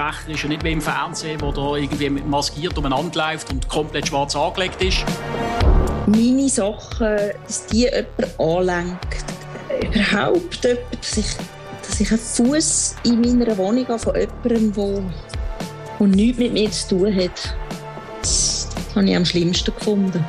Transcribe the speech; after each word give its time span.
Einbrecher 0.00 0.30
ist 0.30 0.42
ja 0.42 0.48
nicht 0.48 0.64
wie 0.64 0.72
im 0.72 0.80
Fernsehen, 0.80 1.40
wo 1.40 1.52
da 1.52 1.76
irgendwie 1.76 2.08
maskiert 2.10 2.76
umeinander 2.78 3.30
läuft 3.30 3.50
und 3.50 3.68
komplett 3.68 4.08
schwarz 4.08 4.34
angelegt 4.34 4.82
ist. 4.82 5.04
Meine 6.06 6.48
Sachen, 6.48 7.18
dass 7.46 7.66
die 7.66 7.88
jemand 7.88 8.40
anlenkt, 8.40 9.24
überhaupt 9.82 10.64
jemand, 10.64 10.98
dass 11.00 11.16
ich, 11.16 11.26
dass 11.86 12.00
ich 12.00 12.10
einen 12.10 12.20
Fuß 12.20 12.96
in 13.04 13.20
meiner 13.20 13.56
Wohnung 13.58 13.86
habe 13.88 13.98
von 13.98 14.14
jemandem, 14.16 14.72
der, 14.72 15.00
der 15.98 16.06
nichts 16.06 16.38
mit 16.38 16.52
mir 16.52 16.70
zu 16.70 16.88
tun 16.88 17.14
hat, 17.14 17.54
das 18.20 18.68
habe 18.94 19.06
ich 19.06 19.16
am 19.16 19.24
schlimmsten 19.24 19.74
gefunden. 19.74 20.24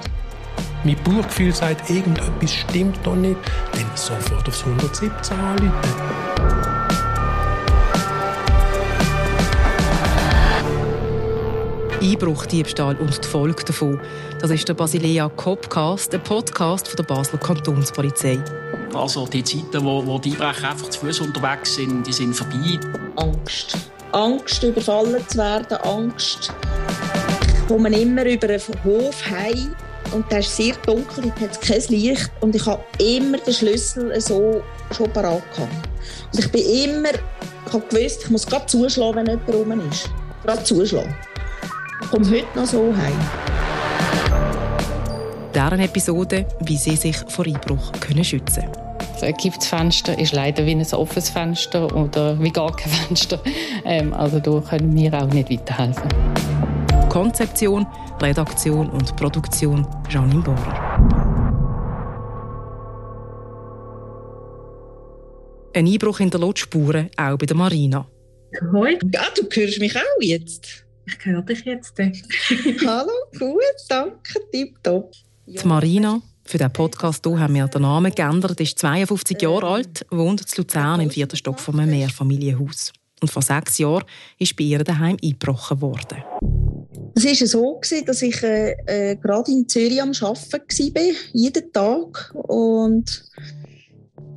Mein 0.83 0.97
Bauchgefühl 1.03 1.53
sagt, 1.53 1.89
irgendetwas 1.89 2.53
stimmt 2.53 2.99
doch 3.03 3.16
nicht, 3.16 3.38
dann 3.73 3.85
sofort 3.95 4.47
aufs 4.47 4.66
117 4.66 5.38
anrufen. 5.39 6.30
Einbruch, 12.01 12.47
Diebstahl 12.47 12.95
und 12.95 13.23
die 13.23 13.27
Folge 13.27 13.63
davon. 13.63 13.99
Das 14.39 14.49
ist 14.49 14.67
der 14.67 14.73
Basilea 14.73 15.29
Copcast, 15.29 16.13
ein 16.15 16.23
Podcast 16.23 16.87
von 16.87 16.95
der 16.97 17.03
Basler 17.03 17.37
Kantonspolizei. 17.37 18.39
Also 18.95 19.27
die 19.27 19.43
Zeiten, 19.43 19.85
wo, 19.85 20.03
wo 20.03 20.17
die 20.17 20.31
Einbrecher 20.31 20.71
einfach 20.71 20.89
zu 20.89 20.99
Fuß 21.01 21.19
unterwegs 21.19 21.75
sind, 21.75 22.05
die 22.07 22.11
sind 22.11 22.33
vorbei. 22.33 22.79
Angst. 23.17 23.77
Angst, 24.13 24.63
überfallen 24.63 25.23
zu 25.27 25.37
werden, 25.37 25.77
Angst. 25.83 26.51
Ich 27.53 27.67
komme 27.67 27.89
immer 27.89 28.25
über 28.25 28.49
einen 28.49 28.61
Hof 28.83 29.23
heim 29.30 29.75
und 30.11 30.30
der 30.31 30.39
ist 30.39 30.55
sehr 30.55 30.73
dunkel, 30.86 31.25
dort 31.25 31.39
hat 31.39 31.61
kein 31.61 31.81
Licht 31.89 32.31
und 32.41 32.55
ich 32.55 32.65
habe 32.65 32.83
immer 32.97 33.38
den 33.38 33.53
Schlüssel 33.53 34.19
so 34.19 34.63
schon 34.91 35.13
parat 35.13 35.43
gehabt. 35.53 35.71
Und 36.33 36.39
ich 36.39 36.52
bin 36.52 36.65
immer, 36.65 37.13
ich 37.13 37.73
habe 37.73 37.86
gewusst, 37.88 38.23
ich 38.23 38.30
muss 38.31 38.47
gerade 38.47 38.65
zuschlagen, 38.65 39.17
wenn 39.17 39.27
jemand 39.27 39.53
rum 39.53 39.89
ist. 39.91 40.09
Gerade 40.43 40.63
zuschlagen. 40.63 41.15
Ich 42.12 42.17
komme 42.17 42.30
heute 42.30 42.59
noch 42.59 42.66
so 42.66 42.94
heim. 42.94 43.14
Deren 45.56 45.80
Episode, 45.80 46.45
wie 46.59 46.76
sie 46.76 46.98
sich 46.98 47.16
vor 47.16 47.45
Einbruch 47.45 47.94
können 48.02 48.26
schützen 48.26 48.64
können. 48.64 49.22
Ein 49.22 49.31
gekipptes 49.31 49.70
Fenster 49.70 50.20
ist 50.20 50.34
leider 50.34 50.66
wie 50.66 50.72
ein 50.72 50.86
offenes 50.94 51.30
Fenster 51.30 51.95
oder 51.95 52.38
wie 52.38 52.52
gar 52.52 52.76
kein 52.76 52.92
Fenster. 53.08 53.39
Ähm, 53.86 54.14
also 54.14 54.39
da 54.39 54.59
können 54.59 54.94
wir 54.94 55.14
auch 55.14 55.32
nicht 55.32 55.50
weiterhelfen. 55.50 56.09
Konzeption, 57.08 57.88
Redaktion 58.22 58.89
und 58.89 59.16
Produktion 59.16 59.88
Janine 60.09 60.42
Bohrer. 60.42 60.98
Ein 65.73 65.88
Einbruch 65.88 66.20
in 66.20 66.30
der 66.30 66.52
Spuren 66.56 67.09
auch 67.16 67.38
bei 67.38 67.45
der 67.45 67.56
Marina. 67.56 68.06
Hoi. 68.73 69.00
Ah, 69.16 69.28
du 69.34 69.48
hörst 69.50 69.80
mich 69.80 69.95
auch 69.95 70.02
jetzt? 70.20 70.86
Ich 71.20 71.26
höre 71.26 71.42
dich 71.42 71.66
jetzt. 71.66 71.98
Hallo, 72.86 73.12
gut, 73.38 73.62
danke, 73.90 74.40
tipptopp. 74.52 75.12
Die 75.45 75.67
Marina, 75.67 76.22
für 76.45 76.58
diesen 76.58 76.73
Podcast 76.73 77.26
hier 77.26 77.40
haben 77.40 77.56
wir 77.56 77.67
den 77.67 77.81
Namen 77.81 78.14
geändert, 78.14 78.59
ist 78.59 78.80
52 78.80 79.42
Jahre 79.42 79.67
alt, 79.67 80.06
wohnt 80.09 80.42
in 80.42 80.48
Luzern 80.58 81.02
im 81.02 81.09
vierten 81.09 81.36
Stock 81.36 81.59
von 81.59 81.80
einem 81.80 81.92
Mehrfamilienhaus. 81.92 82.94
Und 83.22 83.30
vor 83.30 83.42
sechs 83.42 83.78
Jahren 83.78 84.06
ist 84.39 84.56
bei 84.56 84.64
ihr 84.64 84.84
daheim 84.84 85.17
eingebrochen 85.22 85.82
worden. 85.82 86.23
Es 87.14 87.26
war 87.26 87.48
so, 87.48 87.82
dass 88.06 88.22
ich 88.22 88.42
äh, 88.42 88.72
äh, 88.86 89.16
gerade 89.17 89.52
in 89.52 89.67
Zürich 89.67 90.02
am 90.02 90.12
Arbeiten 90.22 90.95
war, 90.95 91.14
jeden 91.34 91.73
Tag. 91.73 92.34
Und 92.34 93.26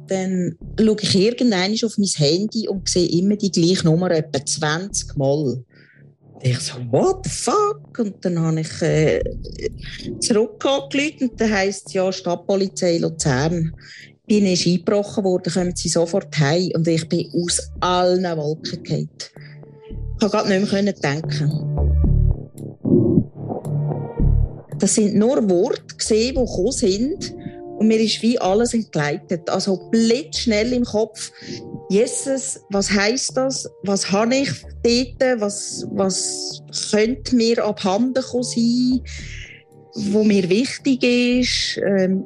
dann 0.08 0.56
schaue 0.78 0.96
ich 1.00 1.14
irgendwann 1.14 1.74
auf 1.82 1.98
mein 1.98 2.08
Handy 2.08 2.68
und 2.68 2.88
sehe 2.88 3.08
immer 3.08 3.36
die 3.36 3.50
gleiche 3.50 3.84
Nummer 3.84 4.10
etwa 4.10 4.44
20 4.44 5.16
Mal. 5.16 5.64
Ich 6.46 6.60
so, 6.60 6.74
what 6.90 7.24
the 7.24 7.30
fuck? 7.30 7.98
Und 7.98 8.22
dann 8.22 8.38
habe 8.38 8.60
ich 8.60 8.82
äh, 8.82 9.24
zurück 10.20 10.62
und 10.62 11.40
dann 11.40 11.50
heisst 11.50 11.86
es 11.86 11.94
ja 11.94 12.12
Stadtpolizei 12.12 12.98
Luzern. 12.98 13.74
Bin 14.26 14.44
ich 14.44 14.66
eingebrochen 14.66 15.24
worden, 15.24 15.50
kommen 15.50 15.74
sie 15.74 15.88
sofort 15.88 16.38
heim 16.38 16.70
und 16.74 16.86
ich 16.86 17.08
bin 17.08 17.30
aus 17.32 17.70
allen 17.80 18.24
Wolken 18.36 18.82
gefallen. 18.82 19.08
Ich 19.16 20.20
konnte 20.20 20.36
gar 20.36 20.46
nicht 20.46 20.70
mehr 20.70 20.92
denken. 20.92 21.50
Das 24.78 24.96
sind 24.96 25.14
nur 25.14 25.48
Worte, 25.48 25.96
die 26.10 26.34
gekommen 26.34 26.72
sind. 26.72 27.34
Und 27.78 27.88
mir 27.88 27.98
ist 27.98 28.20
wie 28.20 28.38
alles 28.38 28.74
entgleitet. 28.74 29.48
Also 29.48 29.88
blitzschnell 29.90 30.74
im 30.74 30.84
Kopf. 30.84 31.32
Jesus, 31.94 32.60
was 32.70 32.90
heißt 32.90 33.36
das? 33.36 33.70
Was 33.84 34.10
habe 34.10 34.34
ich 34.34 34.50
dort? 34.82 35.40
Was, 35.40 35.86
was 35.92 36.60
könnte 36.90 37.36
mir 37.36 37.64
abhanden 37.64 38.20
sein, 38.20 39.00
wo 40.10 40.24
mir 40.24 40.50
wichtig 40.50 41.04
ist? 41.04 41.80
Ähm, 41.86 42.24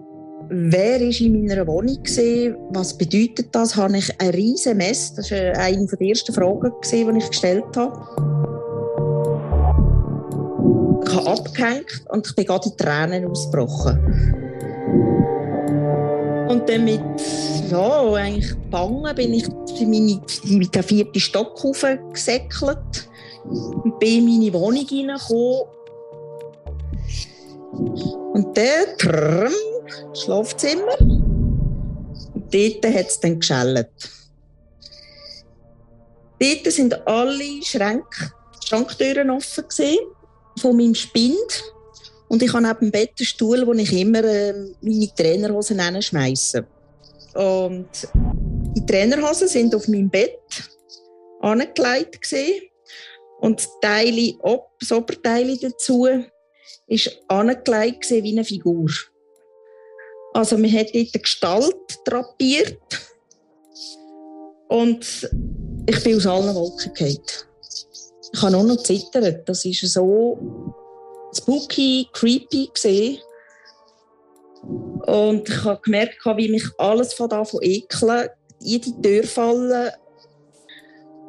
wer 0.49 1.03
ist 1.03 1.21
in 1.21 1.45
meiner 1.45 1.67
Wohnung 1.67 2.03
gesehen? 2.03 2.57
Was 2.71 2.97
bedeutet 2.97 3.55
das? 3.55 3.77
Habe 3.77 3.99
ich 3.99 4.11
ein 4.19 4.31
riesen 4.31 4.79
Mess? 4.79 5.13
Das 5.13 5.31
war 5.31 5.55
eine 5.59 5.85
der 5.85 6.01
ersten 6.01 6.33
Fragen, 6.33 6.73
die 6.83 7.19
ich 7.19 7.29
gestellt 7.29 7.77
habe. 7.77 7.93
Ich 11.07 11.15
habe 11.15 11.27
abgehängt 11.27 12.05
und 12.09 12.27
ich 12.27 12.35
bin 12.35 12.47
gerade 12.47 12.71
in 12.71 12.77
Tränen 12.79 13.31
ausgebrochen. 13.31 14.39
Und 16.49 16.69
dann 16.69 16.85
mit, 16.85 17.01
ja, 17.71 18.13
eigentlich 18.15 18.55
bangen 18.71 19.15
bin 19.15 19.35
ich 19.35 19.47
meine, 19.81 20.21
mit 20.45 20.75
der 20.75 20.83
vierten 20.83 21.21
Stock 21.21 21.61
gesäckelt 22.13 23.09
und 23.45 23.99
bin 23.99 24.27
in 24.27 24.39
meine 24.39 24.53
Wohnung 24.55 24.87
hineingekommen. 24.87 25.63
Und 28.33 28.57
dann, 28.57 28.97
trrrm, 28.99 29.53
Schlafzimmer. 30.15 30.99
Und 31.01 32.55
dort 32.55 32.95
hat 32.95 33.09
es 33.09 33.21
dann 33.21 33.39
geschellt. 33.39 33.91
Dort 36.41 36.73
sind 36.73 37.07
alle 37.07 37.63
Schränke, 37.63 38.33
Schranktüren 38.65 39.31
offen 39.31 39.65
gewesen, 39.69 39.99
von 40.61 40.77
meinem 40.77 40.95
Spind. 40.95 41.75
Und 42.29 42.43
ich 42.43 42.53
habe 42.53 42.67
neben 42.67 42.81
dem 42.81 42.91
Bett 42.91 43.13
einen 43.19 43.27
Stuhl, 43.27 43.67
wo 43.67 43.73
ich 43.73 43.93
immer 43.93 44.23
äh, 44.25 44.53
meine 44.81 45.15
Trainerhosen 45.15 46.03
schmeiße. 46.03 46.67
Und 47.35 47.89
die 48.77 48.87
Trainerhosen 48.87 49.49
sind 49.49 49.75
auf 49.75 49.89
meinem 49.89 50.11
Bett 50.11 50.41
angelegt 51.41 52.21
gesehen 52.21 52.63
und 53.41 53.69
das 53.81 54.05
das 54.81 54.93
Oberteil 54.93 55.57
dazu 55.59 56.09
ist 56.87 57.23
angelegt 57.29 58.11
wie 58.11 58.33
eine 58.33 58.45
Figur. 58.45 58.91
Also 60.35 60.59
man 60.59 60.73
hat 60.73 60.95
dort 60.95 61.15
eine 61.15 61.23
Gestalt 61.23 61.99
drapiert 62.05 62.79
und 64.69 65.31
ich 65.87 66.03
bin 66.03 66.17
aus 66.17 66.27
allen 66.27 66.55
Wolken 66.55 66.93
gefallen. 66.93 67.21
Ich 68.33 68.43
habe 68.43 68.53
nur 68.53 68.65
noch 68.65 68.83
zittert. 68.83 69.49
Das 69.49 69.65
ist 69.65 69.81
so 69.81 70.75
spooky, 71.39 72.09
creepy 72.13 72.71
gesehen. 72.73 73.19
Und 75.07 75.49
ich 75.49 75.65
habe 75.65 75.81
gemerkt, 75.83 76.25
wie 76.25 76.51
mich 76.51 76.65
alles 76.79 77.15
von 77.15 77.29
da 77.29 77.45
von 77.45 77.61
ekeln, 77.63 78.29
die 78.61 78.81
Tür 78.81 79.25
fallen. 79.25 79.91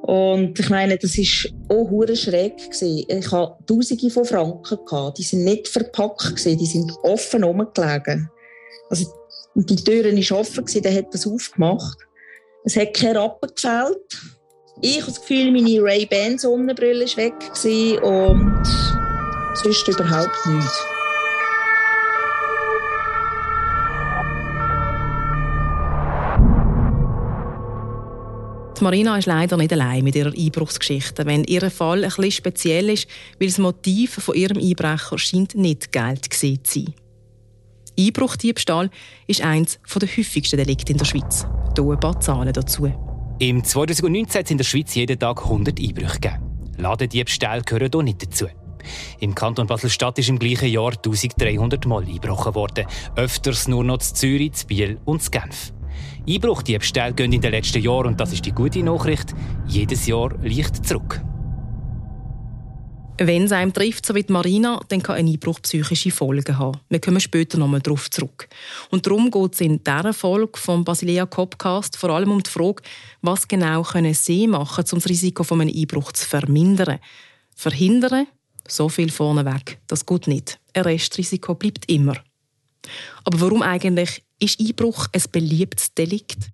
Und 0.01 0.59
ich 0.59 0.69
meine, 0.69 0.97
das 0.97 1.17
war 1.17 1.77
auch 1.77 1.89
hure 1.89 2.15
schräg 2.15 2.57
gewesen. 2.57 3.05
Ich 3.07 3.31
hatte 3.31 3.63
Tausende 3.65 4.09
von 4.09 4.25
Franken 4.25 4.79
gehabt. 4.85 5.17
Die 5.17 5.23
sind 5.23 5.43
nicht 5.43 5.67
verpackt 5.67 6.35
gewesen, 6.35 6.57
die 6.57 6.65
sind 6.65 6.91
offen 7.03 7.43
rumgelegen. 7.43 8.29
Also, 8.89 9.05
die 9.55 9.75
Tür 9.75 10.05
war 10.05 10.39
offen 10.39 10.65
gewesen, 10.65 10.83
der 10.83 10.95
hat 10.95 11.13
das 11.13 11.27
aufgemacht. 11.27 11.97
Es 12.63 12.75
hat 12.75 12.93
kein 12.93 13.15
Rappen 13.15 13.49
gefällt. 13.53 14.21
Ich 14.81 15.01
habe 15.01 15.11
das 15.11 15.21
Gefühl, 15.21 15.51
meine 15.51 15.81
Ray-Ban 15.81 16.37
Sonnenbrille 16.37 17.05
war 17.05 17.17
weg 17.17 17.33
gewesen 17.39 17.99
und 17.99 18.98
sonst 19.63 19.87
überhaupt 19.87 20.45
nichts. 20.45 20.85
Die 28.79 28.83
Marina 28.85 29.17
ist 29.17 29.25
leider 29.25 29.57
nicht 29.57 29.73
allein 29.73 30.05
mit 30.05 30.15
ihrer 30.15 30.31
Einbruchsgeschichte, 30.31 31.25
wenn 31.25 31.43
ihr 31.43 31.69
Fall 31.69 32.05
ein 32.05 32.09
bisschen 32.09 32.31
speziell 32.31 32.89
ist, 32.89 33.09
weil 33.37 33.49
das 33.49 33.57
Motiv 33.57 34.13
von 34.13 34.35
ihrem 34.35 34.57
Einbrecher 34.57 35.17
scheint 35.17 35.55
nicht 35.55 35.91
Geld 35.91 36.29
gesehen 36.29 36.63
zu 36.63 36.79
sein. 36.79 36.93
Einbruchdiebstahl 37.99 38.89
ist 39.27 39.41
eines 39.41 39.79
der 39.93 40.07
häufigsten 40.07 40.55
Delikte 40.55 40.93
in 40.93 40.97
der 40.97 41.03
Schweiz. 41.03 41.45
Hier 41.75 41.89
ein 41.89 41.99
paar 41.99 42.21
Zahlen 42.21 42.53
dazu. 42.53 42.89
Im 43.39 43.63
2019 43.65 44.39
hat 44.39 44.45
es 44.45 44.51
in 44.51 44.57
der 44.57 44.65
Schweiz 44.65 44.95
jeden 44.95 45.19
Tag 45.19 45.43
100 45.43 45.77
Einbrüche 45.77 46.19
gegeben. 46.19 46.73
Ladendiebstähle 46.77 47.63
gehören 47.63 47.89
hier 47.93 48.03
nicht 48.03 48.25
dazu. 48.25 48.47
Im 49.19 49.35
Kanton 49.35 49.67
Basel-Stadt 49.67 50.17
ist 50.19 50.29
im 50.29 50.39
gleichen 50.39 50.69
Jahr 50.69 50.91
1300 50.91 51.85
Mal 51.85 52.03
eingebrochen 52.03 52.55
worden. 52.55 52.85
Öfters 53.15 53.67
nur 53.67 53.83
noch 53.83 53.99
zu 53.99 54.13
Zürich, 54.13 54.53
zu 54.53 54.67
Biel 54.67 54.99
und 55.05 55.21
zu 55.23 55.31
Genf. 55.31 55.73
Einbruchdiebstähle 56.27 57.13
gehen 57.13 57.33
in 57.33 57.41
den 57.41 57.51
letzten 57.51 57.81
Jahren, 57.81 58.07
und 58.07 58.19
das 58.19 58.33
ist 58.33 58.45
die 58.45 58.51
gute 58.51 58.83
Nachricht, 58.83 59.33
jedes 59.67 60.05
Jahr 60.07 60.31
leicht 60.41 60.85
zurück. 60.85 61.21
Wenn 63.21 63.43
es 63.43 63.51
einem 63.51 63.73
trifft, 63.73 64.05
so 64.05 64.15
wie 64.15 64.23
Marina, 64.29 64.79
dann 64.87 65.03
kann 65.03 65.17
ein 65.17 65.27
Einbruch 65.27 65.61
psychische 65.61 66.09
Folgen 66.09 66.57
haben. 66.57 66.79
Wir 66.87 67.01
kommen 67.01 67.19
später 67.19 67.57
nochmal 67.57 67.81
darauf 67.81 68.09
zurück. 68.09 68.47
Und 68.91 69.05
darum 69.05 69.29
geht 69.29 69.55
es 69.55 69.61
in 69.61 69.83
dieser 69.83 70.13
Folge 70.13 70.57
vom 70.57 70.85
Basilea 70.85 71.25
Copcast 71.25 71.97
vor 71.97 72.11
allem 72.11 72.31
um 72.31 72.41
die 72.41 72.49
Frage, 72.49 72.81
was 73.21 73.45
genau 73.45 73.81
können 73.83 74.13
Sie 74.13 74.47
machen, 74.47 74.85
um 74.93 74.99
das 74.99 75.09
Risiko 75.09 75.43
von 75.43 75.59
einem 75.59 75.75
Einbruch 75.75 76.13
zu 76.13 76.25
vermindern. 76.25 76.99
Verhindern? 77.53 78.27
So 78.69 78.87
viel 78.89 79.11
vorneweg. 79.11 79.79
Das 79.87 80.05
geht 80.05 80.27
nicht. 80.27 80.59
Ein 80.73 80.83
Restrisiko 80.83 81.55
bleibt 81.55 81.89
immer. 81.89 82.15
Aber 83.23 83.41
warum 83.41 83.61
eigentlich 83.61 84.23
ist 84.39 84.59
Einbruch 84.59 85.07
ein 85.11 85.23
beliebtes 85.31 85.93
Delikt? 85.93 86.51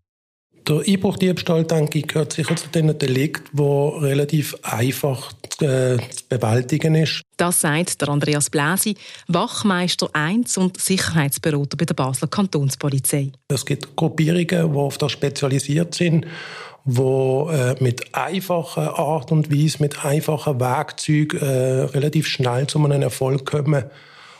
Der 0.67 0.81
Einbruchdiebstahl, 0.87 1.63
denke 1.63 1.99
ich, 1.99 2.07
gehört 2.07 2.33
sicher 2.33 2.55
zu 2.55 2.67
den 2.69 2.97
Delikten, 2.97 3.55
der 3.55 4.01
relativ 4.01 4.55
einfach 4.63 5.31
äh, 5.61 5.97
zu 5.97 6.23
bewältigen 6.27 6.95
ist. 6.95 7.21
Das 7.37 7.61
sagt 7.61 8.01
der 8.01 8.09
Andreas 8.09 8.49
Bläsi, 8.49 8.95
Wachmeister 9.27 10.09
1 10.13 10.57
und 10.57 10.79
Sicherheitsberater 10.79 11.77
bei 11.77 11.85
der 11.85 11.93
Basler 11.93 12.27
Kantonspolizei. 12.27 13.31
Es 13.47 13.65
gibt 13.65 13.95
Gruppierungen, 13.95 14.47
die 14.47 14.77
auf 14.77 14.97
das 14.97 15.11
spezialisiert 15.11 15.93
sind, 15.93 16.25
die 16.85 17.01
äh, 17.01 17.75
mit 17.79 18.15
einfacher 18.15 18.97
Art 18.97 19.31
und 19.31 19.51
Weise, 19.51 19.77
mit 19.81 20.03
einfachen 20.03 20.59
Werkzeugen 20.59 21.41
äh, 21.41 21.81
relativ 21.93 22.25
schnell 22.25 22.65
zu 22.65 22.83
einem 22.83 23.03
Erfolg 23.03 23.45
kommen 23.45 23.85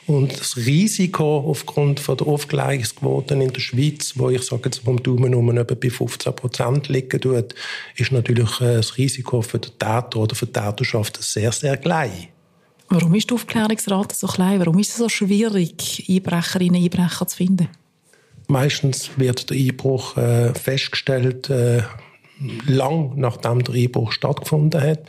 und 0.07 0.39
das 0.39 0.57
Risiko 0.57 1.39
aufgrund 1.39 1.99
von 1.99 2.17
der 2.17 2.27
Aufklärungsquote 2.27 3.33
in 3.33 3.51
der 3.51 3.59
Schweiz, 3.59 4.13
wo 4.15 4.29
ich 4.29 4.43
sage 4.43 4.63
jetzt 4.65 4.79
vom 4.79 5.01
Daumen 5.01 5.33
um 5.33 5.49
etwa 5.57 5.73
bei 5.73 5.89
15 5.89 6.35
Prozent 6.35 6.89
liegen 6.89 7.19
tut, 7.19 7.55
ist 7.95 8.11
natürlich 8.11 8.61
äh, 8.61 8.75
das 8.75 8.97
Risiko 8.97 9.41
für 9.41 9.59
den 9.59 9.71
Täter 9.79 10.17
oder 10.17 10.35
für 10.35 10.45
die 10.45 10.53
Täterschaft 10.53 11.21
sehr, 11.23 11.51
sehr 11.51 11.77
klein. 11.77 12.27
Warum 12.89 13.15
ist 13.15 13.31
die 13.31 13.33
Aufklärungsrate 13.33 14.15
so 14.15 14.27
klein? 14.27 14.59
Warum 14.59 14.77
ist 14.77 14.89
es 14.89 14.97
so 14.97 15.09
schwierig, 15.09 16.05
Einbrecherinnen 16.07 16.75
und 16.75 16.83
Einbrecher 16.83 17.27
zu 17.27 17.37
finden? 17.37 17.69
Meistens 18.47 19.09
wird 19.17 19.49
der 19.49 19.57
Einbruch 19.57 20.17
äh, 20.17 20.53
festgestellt, 20.53 21.49
äh, 21.49 21.81
lang 22.67 23.13
nachdem 23.15 23.63
der 23.63 23.73
Einbruch 23.73 24.11
stattgefunden 24.11 24.81
hat. 24.81 24.99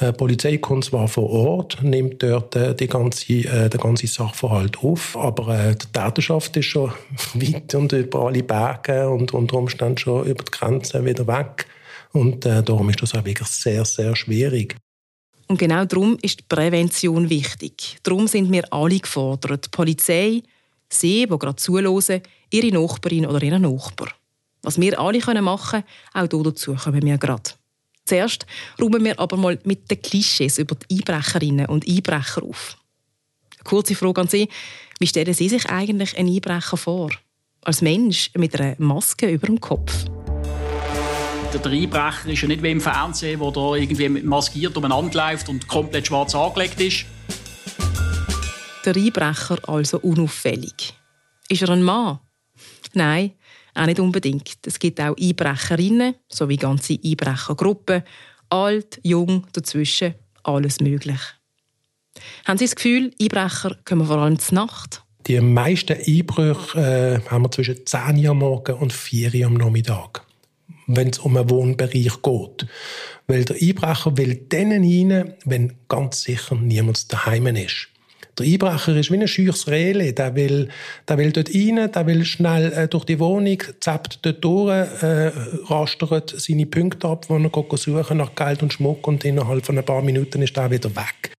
Äh, 0.00 0.12
Polizei 0.12 0.58
kommt 0.58 0.84
zwar 0.84 1.06
vor 1.06 1.30
Ort, 1.30 1.78
nimmt 1.82 2.22
dort 2.22 2.56
äh, 2.56 2.74
die 2.74 2.88
ganze, 2.88 3.32
äh, 3.32 3.68
den 3.68 3.80
ganzen 3.80 4.08
Sachverhalt 4.08 4.78
auf, 4.78 5.16
aber 5.16 5.56
äh, 5.56 5.76
die 5.76 5.86
Täterschaft 5.86 6.56
ist 6.56 6.66
schon 6.66 6.92
weit 7.34 7.74
und 7.74 7.92
über 7.92 8.26
alle 8.26 8.42
Berge 8.42 9.08
und 9.08 9.32
unter 9.32 9.56
Umständen 9.56 9.98
schon 9.98 10.26
über 10.26 10.42
die 10.42 10.50
Grenze 10.50 11.04
wieder 11.04 11.26
weg. 11.26 11.66
Und 12.12 12.44
äh, 12.44 12.62
darum 12.62 12.90
ist 12.90 13.02
das 13.02 13.14
auch 13.14 13.24
wirklich 13.24 13.48
sehr, 13.48 13.84
sehr 13.84 14.16
schwierig. 14.16 14.76
Und 15.46 15.58
genau 15.58 15.84
darum 15.84 16.16
ist 16.22 16.40
die 16.40 16.44
Prävention 16.48 17.28
wichtig. 17.28 17.98
Darum 18.02 18.26
sind 18.26 18.50
wir 18.50 18.72
alle 18.72 18.98
gefordert. 18.98 19.66
Die 19.66 19.70
Polizei, 19.70 20.42
Sie, 20.88 21.26
die 21.26 21.38
gerade 21.38 21.56
zuhören, 21.56 22.22
Ihre 22.50 22.68
Nachbarin 22.68 23.26
oder 23.26 23.42
Ihren 23.42 23.62
Nachbar. 23.62 24.08
Was 24.62 24.80
wir 24.80 24.98
alle 24.98 25.20
machen 25.42 25.84
können, 26.12 26.28
auch 26.30 26.42
dazu 26.42 26.74
kommen 26.74 27.02
wir 27.02 27.18
gerade. 27.18 27.50
Zuerst 28.04 28.46
räumen 28.80 29.02
wir 29.04 29.18
aber 29.18 29.36
mal 29.36 29.58
mit 29.64 29.90
den 29.90 30.00
Klischees 30.02 30.58
über 30.58 30.74
die 30.74 30.96
Einbrecherinnen 30.96 31.66
und 31.66 31.88
Einbrecher 31.88 32.42
auf. 32.42 32.76
Eine 33.54 33.64
kurze 33.64 33.94
Frage 33.94 34.20
an 34.20 34.28
Sie. 34.28 34.48
Wie 34.98 35.06
stellen 35.06 35.32
Sie 35.32 35.48
sich 35.48 35.66
eigentlich 35.70 36.16
einen 36.18 36.34
Einbrecher 36.34 36.76
vor? 36.76 37.10
Als 37.62 37.80
Mensch 37.80 38.30
mit 38.36 38.60
einer 38.60 38.74
Maske 38.78 39.30
über 39.30 39.46
dem 39.46 39.58
Kopf? 39.58 40.04
Der 41.54 41.70
Einbrecher 41.70 42.26
ist 42.26 42.42
ja 42.42 42.48
nicht 42.48 42.62
wie 42.62 42.72
im 42.72 42.80
Fernsehen, 42.80 43.40
wo 43.40 43.50
da 43.50 43.74
irgendwie 43.76 44.08
maskiert 44.08 44.76
umeinander 44.76 45.30
läuft 45.30 45.48
und 45.48 45.66
komplett 45.68 46.08
schwarz 46.08 46.34
angelegt 46.34 46.80
ist. 46.80 47.06
Der 48.84 48.96
Einbrecher 48.96 49.58
also 49.66 49.98
unauffällig. 50.00 50.94
Ist 51.48 51.62
er 51.62 51.70
ein 51.70 51.82
Mann? 51.82 52.18
Nein, 52.92 53.32
auch 53.74 53.86
nicht 53.86 54.00
unbedingt. 54.00 54.58
Es 54.66 54.78
gibt 54.78 55.00
auch 55.00 55.16
Einbrecherinnen, 55.16 56.14
sowie 56.28 56.56
ganze 56.56 56.98
Einbrechergruppen. 57.02 58.02
Alt, 58.48 59.00
jung, 59.02 59.46
dazwischen, 59.52 60.14
alles 60.42 60.80
möglich. 60.80 61.20
Haben 62.44 62.58
Sie 62.58 62.66
das 62.66 62.76
Gefühl, 62.76 63.10
Einbrecher 63.20 63.76
kommen 63.84 64.06
vor 64.06 64.18
allem 64.18 64.38
zur 64.38 64.54
Nacht? 64.54 65.02
Die 65.26 65.40
meisten 65.40 65.96
Einbrüche 65.96 67.20
äh, 67.24 67.30
haben 67.30 67.44
wir 67.44 67.50
zwischen 67.50 67.86
10 67.86 68.18
Uhr 68.18 68.30
am 68.30 68.38
Morgen 68.38 68.74
und 68.76 68.92
4 68.92 69.34
Uhr 69.34 69.46
am 69.46 69.54
Nachmittag, 69.54 70.22
wenn 70.86 71.08
es 71.08 71.18
um 71.18 71.36
einen 71.36 71.48
Wohnbereich 71.48 72.22
geht. 72.22 72.66
Weil 73.26 73.44
der 73.44 73.56
Einbrecher 73.60 74.16
will 74.18 74.34
dann 74.48 74.72
rein, 74.72 75.34
wenn 75.46 75.72
ganz 75.88 76.22
sicher 76.22 76.56
niemand 76.56 77.10
daheim 77.10 77.46
ist. 77.46 77.88
Der 78.38 78.46
Einbrecher 78.46 78.96
ist 78.96 79.10
wie 79.10 79.16
ein 79.16 79.28
scheuches 79.28 79.68
Rehli. 79.68 80.14
Der 80.14 80.34
will, 80.34 80.68
der 81.08 81.18
will 81.18 81.32
dort 81.32 81.54
rein, 81.54 81.90
der 81.92 82.06
will 82.06 82.24
schnell 82.24 82.72
äh, 82.72 82.88
durch 82.88 83.04
die 83.04 83.20
Wohnung, 83.20 83.62
zappt 83.80 84.18
dort 84.22 84.44
durch, 84.44 84.70
äh, 85.02 85.30
rastert 85.66 86.34
seine 86.36 86.66
Punkte 86.66 87.08
ab, 87.08 87.26
wo 87.28 87.36
er 87.36 87.76
suchen 87.76 88.16
nach 88.16 88.34
Geld 88.34 88.62
und 88.62 88.72
Schmuck 88.72 89.06
und 89.06 89.24
innerhalb 89.24 89.64
von 89.64 89.78
ein 89.78 89.84
paar 89.84 90.02
Minuten 90.02 90.42
ist 90.42 90.56
er 90.56 90.70
wieder 90.70 90.90
weg. 90.96 91.32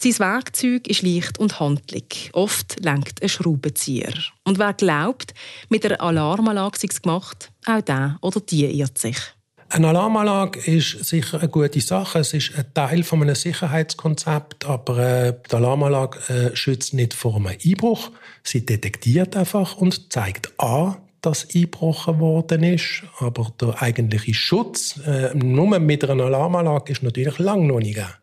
Sein 0.00 0.18
Werkzeug 0.20 0.86
ist 0.86 1.02
leicht 1.02 1.38
und 1.40 1.58
handlich. 1.58 2.30
Oft 2.32 2.76
lenkt 2.84 3.20
ein 3.20 3.28
Schraubenzieher. 3.28 4.14
Und 4.44 4.58
wer 4.58 4.72
glaubt, 4.72 5.34
mit 5.68 5.84
einer 5.84 6.00
Alarmanlage 6.00 6.78
sei 6.78 6.88
es 6.88 7.02
gemacht, 7.02 7.50
auch 7.66 7.80
der 7.80 8.16
oder 8.22 8.40
die 8.40 8.64
irrt 8.66 8.96
sich. 8.96 9.18
Eine 9.70 9.88
Alarmanlage 9.88 10.60
ist 10.60 11.04
sicher 11.04 11.40
eine 11.40 11.50
gute 11.50 11.80
Sache. 11.82 12.20
Es 12.20 12.32
ist 12.32 12.56
ein 12.56 12.72
Teil 12.72 13.02
von 13.02 13.20
einem 13.20 13.34
Sicherheitskonzept, 13.34 14.64
aber 14.64 14.98
äh, 14.98 15.34
die 15.50 15.54
Alarmanlage 15.54 16.18
äh, 16.32 16.56
schützt 16.56 16.94
nicht 16.94 17.12
vor 17.12 17.36
einem 17.36 17.48
Einbruch. 17.48 18.10
Sie 18.42 18.64
detektiert 18.64 19.36
einfach 19.36 19.76
und 19.76 20.10
zeigt 20.10 20.58
an, 20.58 20.96
dass 21.20 21.54
eingebrochen 21.54 22.18
worden 22.18 22.62
ist. 22.62 23.02
Aber 23.18 23.52
der 23.60 23.82
eigentliche 23.82 24.32
Schutz 24.32 25.00
äh, 25.06 25.34
nur 25.34 25.78
mit 25.78 26.02
einer 26.08 26.24
Alarmanlage 26.24 26.92
ist 26.92 27.02
natürlich 27.02 27.38
lange 27.38 27.66
noch 27.66 27.78
nicht 27.78 27.96
gegeben. 27.96 28.14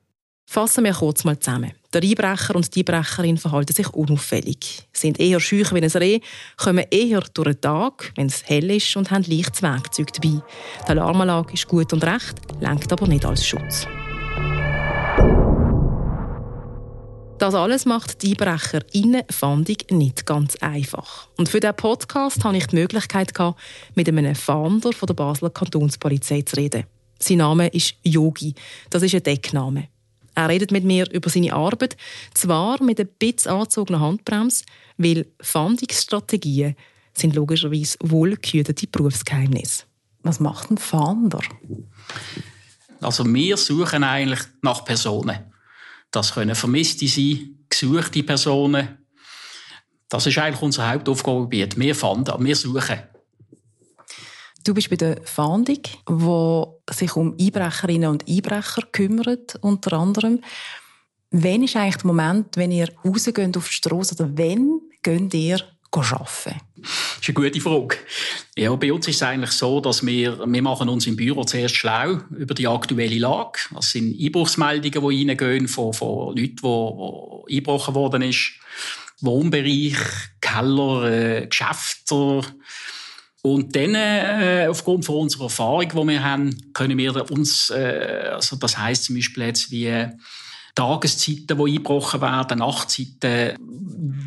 Fassen 0.48 0.83
wir 0.83 0.94
kurz 0.94 1.24
mal 1.25 1.38
zusammen. 1.38 1.74
Der 1.95 2.03
Einbrecher 2.03 2.57
und 2.57 2.75
die 2.75 2.81
Einbrecherin 2.81 3.38
verhalten 3.38 3.72
sich 3.72 3.88
unauffällig, 3.88 4.86
sind 4.91 5.17
eher 5.17 5.39
schüch 5.39 5.74
wie 5.74 5.81
ein 5.81 5.89
Reh, 5.89 6.20
kommen 6.58 6.84
eher 6.91 7.22
durch 7.34 7.53
den 7.53 7.62
Tag, 7.62 8.12
wenn 8.17 8.27
es 8.27 8.43
hell 8.50 8.70
ist, 8.70 8.98
und 8.98 9.12
haben 9.12 9.24
leichtes 9.24 9.62
Werkzeug 9.62 10.12
dabei. 10.12 10.41
Die 10.84 10.89
Alarmanlage 10.89 11.53
ist 11.53 11.70
gut 11.70 11.93
und 11.93 12.03
recht, 12.03 12.36
lenkt 12.60 12.91
aber 12.91 13.08
nicht 13.08 13.24
als 13.24 13.48
Schutz. 13.48 13.88
Das 17.38 17.55
alles 17.55 17.86
macht 17.86 18.22
die 18.24 18.31
Einbrecherinnenfahndung 18.31 19.77
nicht 19.91 20.25
ganz 20.25 20.58
einfach. 20.58 21.29
Und 21.38 21.48
für 21.48 21.62
diesen 21.62 21.77
Podcast 21.77 22.43
hatte 22.43 22.58
ich 22.58 22.67
die 22.67 22.75
Möglichkeit, 22.75 23.31
mit 23.96 24.10
einem 24.10 24.36
Fahnder 24.36 24.89
der 24.89 25.13
Basler 25.13 25.50
Kantonspolizei 25.50 26.41
zu 26.41 26.58
reden. 26.58 26.84
Sein 27.20 27.38
Name 27.38 27.70
ist 27.70 27.96
Yogi. 28.03 28.53
Das 28.89 29.01
ist 29.01 29.15
ein 29.15 29.24
Deckname. 29.24 29.95
Er 30.36 30.50
redet 30.50 30.72
mit 30.72 30.84
mir 30.84 31.10
über 31.12 31.30
seine 31.30 31.54
Arbeit, 31.54 31.96
zwar 32.34 32.82
mit 32.84 33.00
ein 33.00 33.08
bisschen 33.20 33.51
angezogener 33.51 34.01
Handbremse, 34.01 34.65
weil 34.98 35.25
Fahndungsstrategien 35.42 36.75
sind 37.13 37.36
logischerweise 37.36 37.98
wohlgehütete 38.01 38.88
Berufsgeheimnisse. 38.88 39.86
Was 40.24 40.39
macht 40.39 40.72
ein 40.72 40.77
Fahnder? 40.77 41.39
Also 43.01 43.25
wir 43.25 43.58
suchen 43.58 44.04
eigentlich 44.04 44.42
nach 44.62 44.84
Personen. 44.84 45.51
Das 46.12 46.34
können 46.34 46.56
Vermisste 46.56 47.08
sein, 47.08 47.60
gesuchte 47.70 48.24
Personen. 48.24 48.98
Das 50.10 50.25
ist 50.25 50.38
eigentlich 50.38 50.62
unser 50.62 50.92
Hauptaufgabengebiet. 50.92 51.77
Wir 51.80 51.96
fanden, 51.96 52.44
wir 52.44 52.56
suchen. 52.56 53.00
Du 54.65 54.74
bist 54.74 54.89
bei 54.89 54.95
der 54.95 55.22
Fahndung, 55.24 55.81
die 56.10 56.93
sich 56.93 57.15
um 57.15 57.36
Einbrecherinnen 57.39 58.10
und 58.10 58.27
Einbrecher 58.27 58.81
kümmert, 58.91 59.57
unter 59.62 59.93
anderem. 59.93 60.41
Wann 61.29 61.63
ist 61.63 61.75
eigentlich 61.75 61.98
der 61.98 62.07
Moment, 62.07 62.57
wenn 62.57 62.72
ihr 62.72 62.89
rausgeht 63.05 63.55
auf 63.57 63.67
die 63.67 63.74
Straße 63.74 64.15
oder 64.15 64.31
wann 64.36 64.81
geht 65.03 65.34
ihr 65.36 65.60
arbeiten? 65.91 66.62
Das 66.81 67.19
ist 67.22 67.29
eine 67.29 67.34
gute 67.36 67.62
Frage. 67.62 67.98
Ja, 68.57 68.74
bei 68.75 68.91
uns 68.91 69.07
ist 69.07 69.17
es 69.17 69.24
eigentlich 69.24 69.51
so, 69.51 69.79
dass 69.81 70.03
wir, 70.03 70.39
wir 70.39 70.62
machen 70.63 70.89
uns 70.89 71.05
im 71.05 71.15
Büro 71.15 71.43
zuerst 71.43 71.75
schlau 71.75 72.22
über 72.31 72.55
die 72.55 72.67
aktuelle 72.67 73.19
Lage. 73.19 73.60
Das 73.72 73.91
sind 73.91 74.19
Einbruchsmeldungen, 74.19 75.10
die 75.10 75.29
reingehen 75.29 75.67
von, 75.67 75.93
von 75.93 76.36
Leuten, 76.36 76.55
die, 76.55 77.51
die 77.51 77.57
eingebrochen 77.57 77.93
worden 77.93 78.24
ist. 78.24 78.53
Wohnbereich, 79.22 79.98
Keller, 80.41 81.03
äh, 81.03 81.48
Geschäfte, 81.48 82.41
und 83.46 83.75
dann, 83.75 83.94
äh, 83.94 84.66
aufgrund 84.68 85.06
von 85.06 85.18
unserer 85.18 85.44
Erfahrung, 85.44 85.88
die 85.88 86.08
wir 86.08 86.24
haben, 86.24 86.74
können 86.74 86.98
wir 86.98 87.30
uns, 87.30 87.70
äh, 87.70 88.32
also 88.34 88.56
das 88.56 88.75
heißt 88.75 89.04
zum 89.04 89.18
Beispiel 89.18 89.44
jetzt 89.44 89.70
wie 89.70 90.08
Tageszeiten, 90.74 91.56
die 91.56 91.64
eingebrochen 91.64 92.22
werden, 92.22 92.58
Nachtzeiten, 92.58 93.56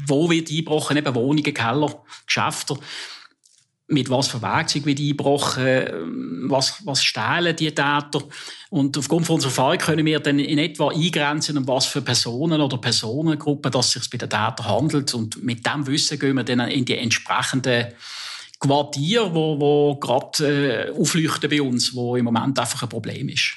wo 0.07 0.31
wird 0.31 0.53
eingebrochen, 0.53 0.99
eben 0.99 1.15
Wohnungen, 1.17 1.53
Keller, 1.53 2.01
Geschäfte. 2.27 2.77
mit 3.89 4.09
was 4.09 4.29
für 4.29 4.41
Werkzeugen 4.41 4.87
wird 4.87 5.01
eingebrochen, 5.01 6.49
was, 6.49 6.87
was 6.87 7.03
stehlen 7.03 7.57
die 7.57 7.75
Täter. 7.75 8.23
Und 8.71 8.97
aufgrund 8.97 9.27
von 9.27 9.35
unserer 9.35 9.51
Erfahrung 9.51 9.79
können 9.79 10.07
wir 10.07 10.21
dann 10.21 10.39
in 10.39 10.59
etwa 10.59 10.91
eingrenzen, 10.93 11.59
um 11.59 11.67
was 11.67 11.87
für 11.87 12.03
Personen 12.03 12.61
oder 12.61 12.79
Personengruppen 12.79 13.73
dass 13.73 13.87
es 13.87 13.93
sich 13.95 14.11
bei 14.11 14.19
den 14.19 14.31
Tätern 14.31 14.69
handelt. 14.69 15.13
Und 15.13 15.43
mit 15.43 15.67
dem 15.67 15.89
Wissen 15.89 16.21
gehen 16.21 16.37
wir 16.37 16.45
dann 16.45 16.61
in 16.61 16.85
die 16.85 16.99
entsprechenden 16.99 17.89
Quartiere, 18.59 19.35
wo, 19.35 19.59
wo 19.61 19.97
gerade 19.97 20.89
äh, 20.89 20.91
aufleuchten 20.99 21.49
bei 21.49 21.63
uns, 21.63 21.95
wo 21.95 22.17
im 22.17 22.25
Moment 22.25 22.59
einfach 22.59 22.83
ein 22.83 22.89
Problem 22.89 23.29
ist. 23.29 23.57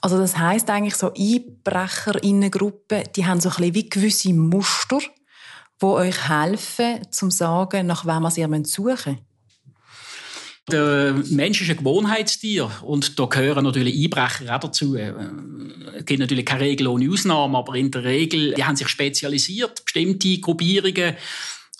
Also 0.00 0.18
das 0.18 0.36
heißt 0.36 0.68
eigentlich 0.68 0.96
so 0.96 1.12
Einbrecherinnengruppen, 1.14 3.04
die 3.16 3.24
haben 3.24 3.40
so 3.40 3.48
ein 3.48 3.56
bisschen 3.56 3.74
wie 3.74 3.88
gewisse 3.88 4.34
Muster, 4.34 4.98
die 5.80 5.86
euch 5.86 6.28
helfen, 6.28 7.10
zum 7.10 7.30
sagen, 7.30 7.86
nach 7.86 8.04
wem 8.04 8.28
ihr 8.36 8.64
suchen? 8.66 9.18
Der 10.70 11.14
Mensch 11.30 11.60
ist 11.60 11.70
ein 11.70 11.76
Gewohnheitstier 11.76 12.70
und 12.82 13.18
da 13.18 13.26
gehören 13.26 13.64
natürlich 13.64 14.02
Einbrecher 14.02 14.54
auch 14.54 14.60
dazu. 14.60 14.96
Es 14.96 16.04
gibt 16.06 16.20
natürlich 16.20 16.46
keine 16.46 16.62
Regel 16.62 16.86
ohne 16.86 17.10
Ausnahmen, 17.10 17.54
aber 17.54 17.74
in 17.74 17.90
der 17.90 18.04
Regel, 18.04 18.54
die 18.54 18.64
haben 18.64 18.76
sich 18.76 18.88
spezialisiert, 18.88 19.84
bestimmte 19.84 20.38
Gruppierungen 20.38 21.16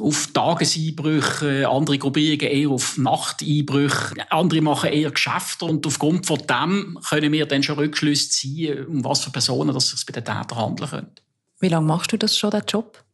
auf 0.00 0.28
Tageseinbrüche, 0.32 1.68
andere 1.68 1.98
Gruppierungen 1.98 2.52
eher 2.52 2.70
auf 2.70 2.98
Nachteinbrüche, 2.98 4.30
andere 4.30 4.60
machen 4.60 4.90
eher 4.90 5.10
Geschäfte 5.10 5.66
und 5.66 5.86
aufgrund 5.86 6.26
von 6.26 6.38
dem 6.38 6.98
können 7.08 7.32
wir 7.32 7.46
dann 7.46 7.62
schon 7.62 7.78
Rückschlüsse 7.78 8.30
ziehen, 8.30 8.86
um 8.86 9.04
was 9.04 9.20
für 9.20 9.30
Personen 9.30 9.74
es 9.76 9.90
sich 9.90 10.04
bei 10.06 10.12
den 10.12 10.24
Tätern 10.24 10.58
handeln 10.58 10.90
könnte. 10.90 11.22
Wie 11.60 11.68
lange 11.68 11.86
machst 11.86 12.12
du 12.12 12.18
das 12.18 12.36
schon, 12.36 12.50
den 12.50 12.62
Job? 12.66 13.04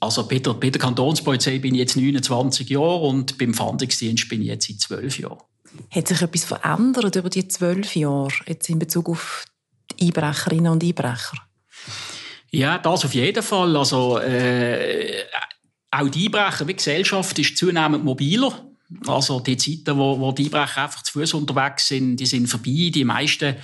Also 0.00 0.28
bei 0.28 0.38
der, 0.38 0.54
bei 0.54 0.70
der 0.70 0.80
Kantonspolizei 0.80 1.58
bin 1.58 1.74
ich 1.74 1.80
jetzt 1.80 1.96
29 1.96 2.68
Jahre 2.68 3.00
und 3.00 3.38
beim 3.38 3.54
Fahndungsdienst 3.54 4.28
bin 4.28 4.42
ich 4.42 4.48
jetzt 4.48 4.68
seit 4.68 4.80
12 4.80 5.18
Jahren. 5.20 5.38
Hat 5.90 6.08
sich 6.08 6.22
etwas 6.22 6.44
verändert 6.44 7.16
über 7.16 7.30
die 7.30 7.48
12 7.48 7.96
Jahre 7.96 8.32
jetzt 8.46 8.68
in 8.68 8.78
Bezug 8.78 9.08
auf 9.08 9.44
die 9.98 10.06
Einbrecherinnen 10.06 10.72
und 10.72 10.84
Einbrecher? 10.84 11.47
Ja, 12.50 12.78
das 12.78 13.04
auf 13.04 13.14
jeden 13.14 13.42
Fall. 13.42 13.76
Also, 13.76 14.18
äh, 14.18 15.24
auch 15.90 16.08
die 16.08 16.26
Einbrecher 16.26 16.66
wie 16.66 16.74
Gesellschaft 16.74 17.38
ist 17.38 17.56
zunehmend 17.56 18.04
mobiler. 18.04 18.64
Also 19.06 19.40
die 19.40 19.56
Zeiten, 19.58 19.98
wo, 19.98 20.18
wo 20.18 20.32
die 20.32 20.44
Einbrecher 20.44 20.84
einfach 20.84 21.02
zu 21.02 21.12
Fuß 21.12 21.34
unterwegs 21.34 21.88
sind, 21.88 22.16
die 22.16 22.24
sind 22.24 22.46
vorbei. 22.46 22.90
Die 22.92 23.04
meisten 23.04 23.56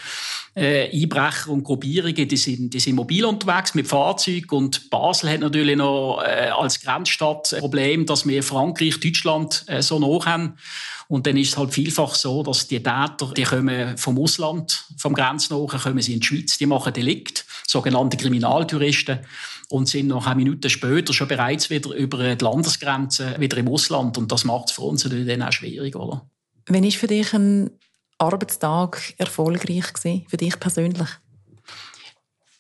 äh, 0.55 0.91
Einbrecher 0.91 1.49
und 1.51 1.65
Gruppierungen, 1.65 2.29
die 2.29 2.37
sind, 2.37 2.75
die 2.75 2.81
sind 2.81 2.95
mobil 2.95 3.25
unterwegs 3.25 3.75
mit 3.75 3.89
Fahrzeugen. 3.89 4.51
Und 4.51 4.91
Basel 4.91 5.31
hat 5.31 5.41
natürlich 5.41 5.77
noch 5.77 6.23
äh, 6.23 6.51
als 6.51 6.81
Grenzstadt 6.81 7.55
ein 7.55 7.61
Problem, 7.61 8.05
dass 8.05 8.27
wir 8.29 8.43
Frankreich, 8.43 9.01
Deutschland 9.01 9.65
äh, 9.67 9.81
so 9.81 9.99
nah 9.99 10.27
haben. 10.27 10.59
Und 11.09 11.27
dann 11.27 11.37
ist 11.37 11.51
es 11.51 11.57
halt 11.57 11.73
vielfach 11.73 12.15
so, 12.15 12.43
dass 12.43 12.67
die 12.67 12.83
Täter, 12.83 13.33
die 13.37 13.43
kommen 13.43 13.97
vom 13.97 14.19
Ausland, 14.19 14.85
vom 14.99 15.15
Grenznachen, 15.15 15.81
kommen 15.81 16.03
sie 16.03 16.15
in 16.15 16.21
die 16.21 16.27
Schweiz, 16.27 16.59
die 16.59 16.67
machen 16.67 16.93
Delikt, 16.93 17.44
sogenannte 17.75 18.17
Kriminaltouristen, 18.17 19.21
und 19.71 19.89
sind 19.89 20.09
noch 20.09 20.27
eine 20.27 20.37
Minute 20.37 20.71
später 20.71 21.13
schon 21.13 21.29
bereits 21.29 21.71
wieder 21.71 21.91
über 21.95 22.35
die 22.35 22.45
Landesgrenze 22.45 23.35
wieder 23.39 23.57
im 23.57 23.69
Ausland. 23.69 24.19
Und 24.19 24.31
das 24.31 24.45
macht 24.45 24.69
es 24.69 24.73
für 24.73 24.83
uns 24.83 25.05
natürlich 25.05 25.27
dann 25.27 25.43
auch 25.43 25.53
schwierig, 25.53 25.97
oder? 25.97 26.27
Wann 26.67 26.85
ist 26.85 26.97
für 26.97 27.07
dich 27.07 27.33
ein 27.33 27.71
Arbeitstag 28.19 29.15
erfolgreich 29.19 29.93
gewesen, 29.93 30.27
für 30.29 30.37
dich 30.37 30.59
persönlich? 30.59 31.09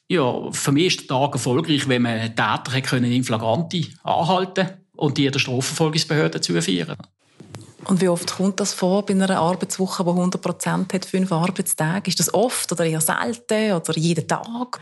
Ja, 0.08 0.50
für 0.50 0.72
mich 0.72 0.98
ist 0.98 1.00
der 1.00 1.16
Tag 1.16 1.32
erfolgreich, 1.34 1.88
wenn 1.88 2.02
man 2.02 2.34
Täter 2.34 2.80
können 2.82 3.10
in 3.10 3.24
Flagranti 3.24 3.94
anhalten 4.02 4.68
und 4.96 5.16
die 5.16 5.30
der 5.30 5.38
Strafverfolgungsbehörde 5.38 6.40
zuführen. 6.40 6.96
Und 7.86 8.00
wie 8.00 8.08
oft 8.08 8.36
kommt 8.36 8.60
das 8.60 8.72
vor 8.72 9.04
bei 9.04 9.12
einer 9.12 9.38
Arbeitswoche, 9.38 10.04
die 10.04 10.10
100 10.10 10.40
Prozent 10.40 10.94
hat, 10.94 11.04
fünf 11.04 11.30
Arbeitstage? 11.32 12.08
Ist 12.08 12.18
das 12.18 12.32
oft 12.32 12.72
oder 12.72 12.84
eher 12.84 13.00
selten 13.00 13.72
oder 13.72 13.96
jeden 13.96 14.26
Tag? 14.26 14.80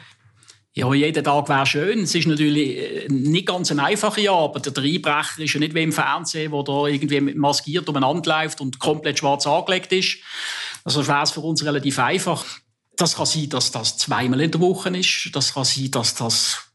Ja, 0.74 0.92
jeden 0.94 1.22
Tag 1.22 1.50
wäre 1.50 1.66
schön. 1.66 2.00
Es 2.00 2.14
ist 2.14 2.26
natürlich 2.26 2.78
äh, 2.78 3.08
nicht 3.08 3.46
ganz 3.46 3.70
eine 3.70 3.84
einfache 3.84 4.30
Arbeit. 4.30 4.74
Der 4.74 4.82
Einbrecher 4.82 5.42
ist 5.42 5.52
ja 5.52 5.60
nicht 5.60 5.74
wie 5.74 5.82
im 5.82 5.92
Fernsehen, 5.92 6.50
wo 6.50 6.62
da 6.62 6.86
irgendwie 6.86 7.20
maskiert 7.20 7.88
umeinander 7.90 8.40
läuft 8.40 8.62
und 8.62 8.78
komplett 8.78 9.18
schwarz 9.18 9.46
angelegt 9.46 9.92
ist. 9.92 10.18
Also 10.84 11.06
wäre 11.06 11.24
es 11.24 11.30
für 11.30 11.40
uns 11.40 11.62
relativ 11.64 11.98
einfach. 11.98 12.44
Das 12.96 13.16
kann 13.16 13.26
sein, 13.26 13.50
dass 13.50 13.70
das 13.70 13.98
zweimal 13.98 14.40
in 14.40 14.50
der 14.50 14.60
Woche 14.62 14.88
ist. 14.96 15.30
Das 15.34 15.52
kann 15.52 15.64
sein, 15.64 15.90
dass 15.90 16.14
das 16.14 16.71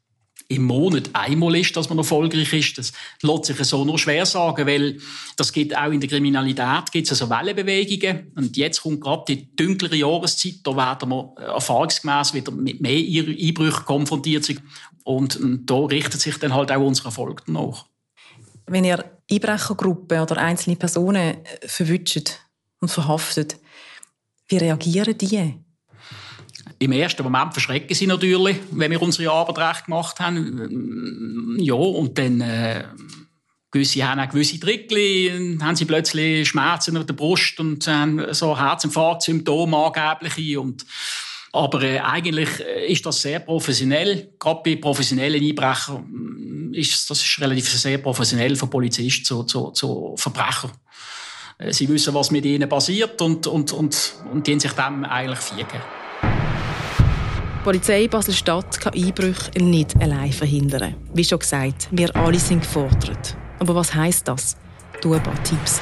im 0.50 0.63
Monat 0.63 1.10
einmal 1.13 1.56
ist, 1.58 1.75
dass 1.75 1.89
man 1.89 1.98
erfolgreich 1.98 2.54
ist. 2.54 2.77
Das 2.77 2.94
lässt 3.22 3.46
sich 3.46 3.58
so 3.66 3.84
nur 3.84 4.00
schwer 4.00 4.25
sagen, 4.25 4.66
weil 4.66 4.98
das 5.36 5.51
geht 5.51 5.75
auch 5.75 5.92
in 5.92 6.00
der 6.00 6.10
Kriminalität 6.10 6.92
gibt 6.92 7.06
es 7.08 7.22
also 7.22 7.30
Wellenbewegungen. 7.30 8.32
Und 8.36 8.56
jetzt 8.56 8.82
kommt 8.82 9.01
gerade 9.01 9.24
die 9.27 9.56
dunklere 9.56 9.98
Jahreszeit, 9.98 10.60
da 10.63 10.75
werden 10.75 11.10
wir 11.10 11.34
erfahrungsgemäß 11.38 12.34
wieder 12.34 12.51
mit 12.51 12.80
mehr 12.80 12.92
Einbrüchen 12.94 13.86
konfrontiert. 13.86 14.56
Und, 15.04 15.36
und 15.38 15.66
da 15.66 15.80
richtet 15.80 16.22
sich 16.22 16.38
dann 16.38 16.54
halt 16.54 16.72
auch 16.72 16.82
unser 16.82 17.06
Erfolg 17.06 17.44
danach. 17.46 17.86
Wenn 18.66 18.86
ihr 18.86 19.04
Einbrechergruppen 19.30 20.20
oder 20.20 20.38
einzelne 20.38 20.75
Personen 20.77 21.38
verwünscht 21.66 22.39
und 22.80 22.89
verhaftet, 22.89 23.58
wie 24.48 24.58
reagieren 24.58 25.18
die? 25.18 25.66
Im 26.79 26.91
ersten 26.91 27.24
Moment 27.24 27.53
verschrecken 27.53 27.96
sie 27.96 28.07
natürlich, 28.07 28.57
wenn 28.72 28.91
wir 28.91 29.01
unsere 29.01 29.31
Arbeit 29.31 29.57
recht 29.57 29.86
gemacht 29.86 30.19
haben. 30.19 31.57
Ja, 31.60 31.74
und 31.74 32.17
dann 32.17 32.41
äh, 32.41 32.84
gewisse 33.72 34.07
haben 34.07 34.19
auch 34.19 34.29
gewisse 34.29 34.60
Trickli, 34.60 35.57
haben 35.60 35.75
sie 35.75 35.86
plötzlich 35.86 36.48
Schmerzen 36.48 36.98
auf 36.98 37.05
der 37.05 37.13
Brust 37.13 37.60
und 37.60 37.88
haben 37.88 38.34
so 38.34 38.57
Herzinfarktsymptome 38.57 39.75
angebliche 39.75 40.60
und 40.60 40.86
aber 41.53 41.81
äh, 41.81 42.00
eigentlich 42.00 42.60
ist 42.88 43.05
das 43.05 43.22
sehr 43.22 43.39
professionell. 43.39 44.34
Gerade 44.38 44.62
bei 44.63 44.75
professionellen 44.75 45.41
Einbrechern 45.41 46.72
ist 46.74 47.10
das 47.10 47.24
ist 47.24 47.41
relativ 47.41 47.67
sehr 47.69 47.98
professionell 47.98 48.55
von 48.55 48.69
Polizist 48.69 49.25
zu, 49.25 49.43
zu, 49.43 49.72
zu 49.72 50.13
Verbrecher. 50.17 50.72
Äh, 51.57 51.74
sie 51.74 51.89
wissen, 51.89 52.13
was 52.13 52.31
mit 52.31 52.46
ihnen 52.46 52.69
passiert 52.69 53.19
und, 53.22 53.48
und, 53.48 53.72
und, 53.72 54.13
und 54.31 54.46
die 54.46 54.60
sich 54.60 54.74
dem 54.74 55.05
eigentlich 55.05 55.39
fiegen. 55.39 55.81
Die 57.67 57.71
Polizei 57.74 58.07
Basel-Stadt 58.07 58.79
kann 58.79 58.93
Einbrüche 58.93 59.51
nicht 59.62 60.01
allein 60.01 60.31
verhindern. 60.31 60.95
Wie 61.13 61.25
schon 61.25 61.39
gesagt, 61.39 61.89
wir 61.91 62.15
alle 62.15 62.39
sind 62.39 62.62
gefordert. 62.62 63.36
Aber 63.59 63.75
was 63.75 63.93
heisst 63.93 64.25
das? 64.29 64.55
Du 65.01 65.13
ein 65.13 65.21
paar 65.21 65.43
Tipps. 65.43 65.81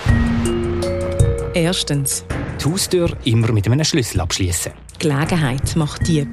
Erstens. 1.53 2.25
Die 2.59 2.65
Haustür 2.65 3.15
immer 3.25 3.51
mit 3.51 3.67
einem 3.67 3.85
Schlüssel 3.85 4.19
abschließen. 4.19 4.71
Gelegenheit 4.97 5.75
macht 5.75 6.07
Dieb. 6.07 6.27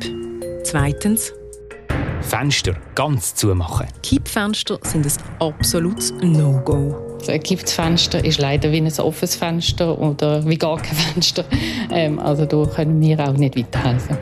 Zweitens. 0.64 1.34
Fenster 2.22 2.74
ganz 2.94 3.34
zumachen. 3.34 3.88
Kippfenster 4.02 4.78
sind 4.84 5.04
ein 5.04 5.12
absolutes 5.38 6.14
No-Go. 6.22 7.18
Ein 7.28 7.42
Kippfenster 7.42 8.24
ist 8.24 8.40
leider 8.40 8.72
wie 8.72 8.78
ein 8.78 9.00
offenes 9.00 9.36
Fenster 9.36 9.98
oder 9.98 10.48
wie 10.48 10.56
gar 10.56 10.78
kein 10.78 10.96
Fenster. 11.12 11.44
Ähm, 11.90 12.18
also 12.18 12.46
da 12.46 12.64
können 12.74 12.98
wir 13.02 13.20
auch 13.20 13.34
nicht 13.34 13.54
weiterhelfen. 13.54 14.16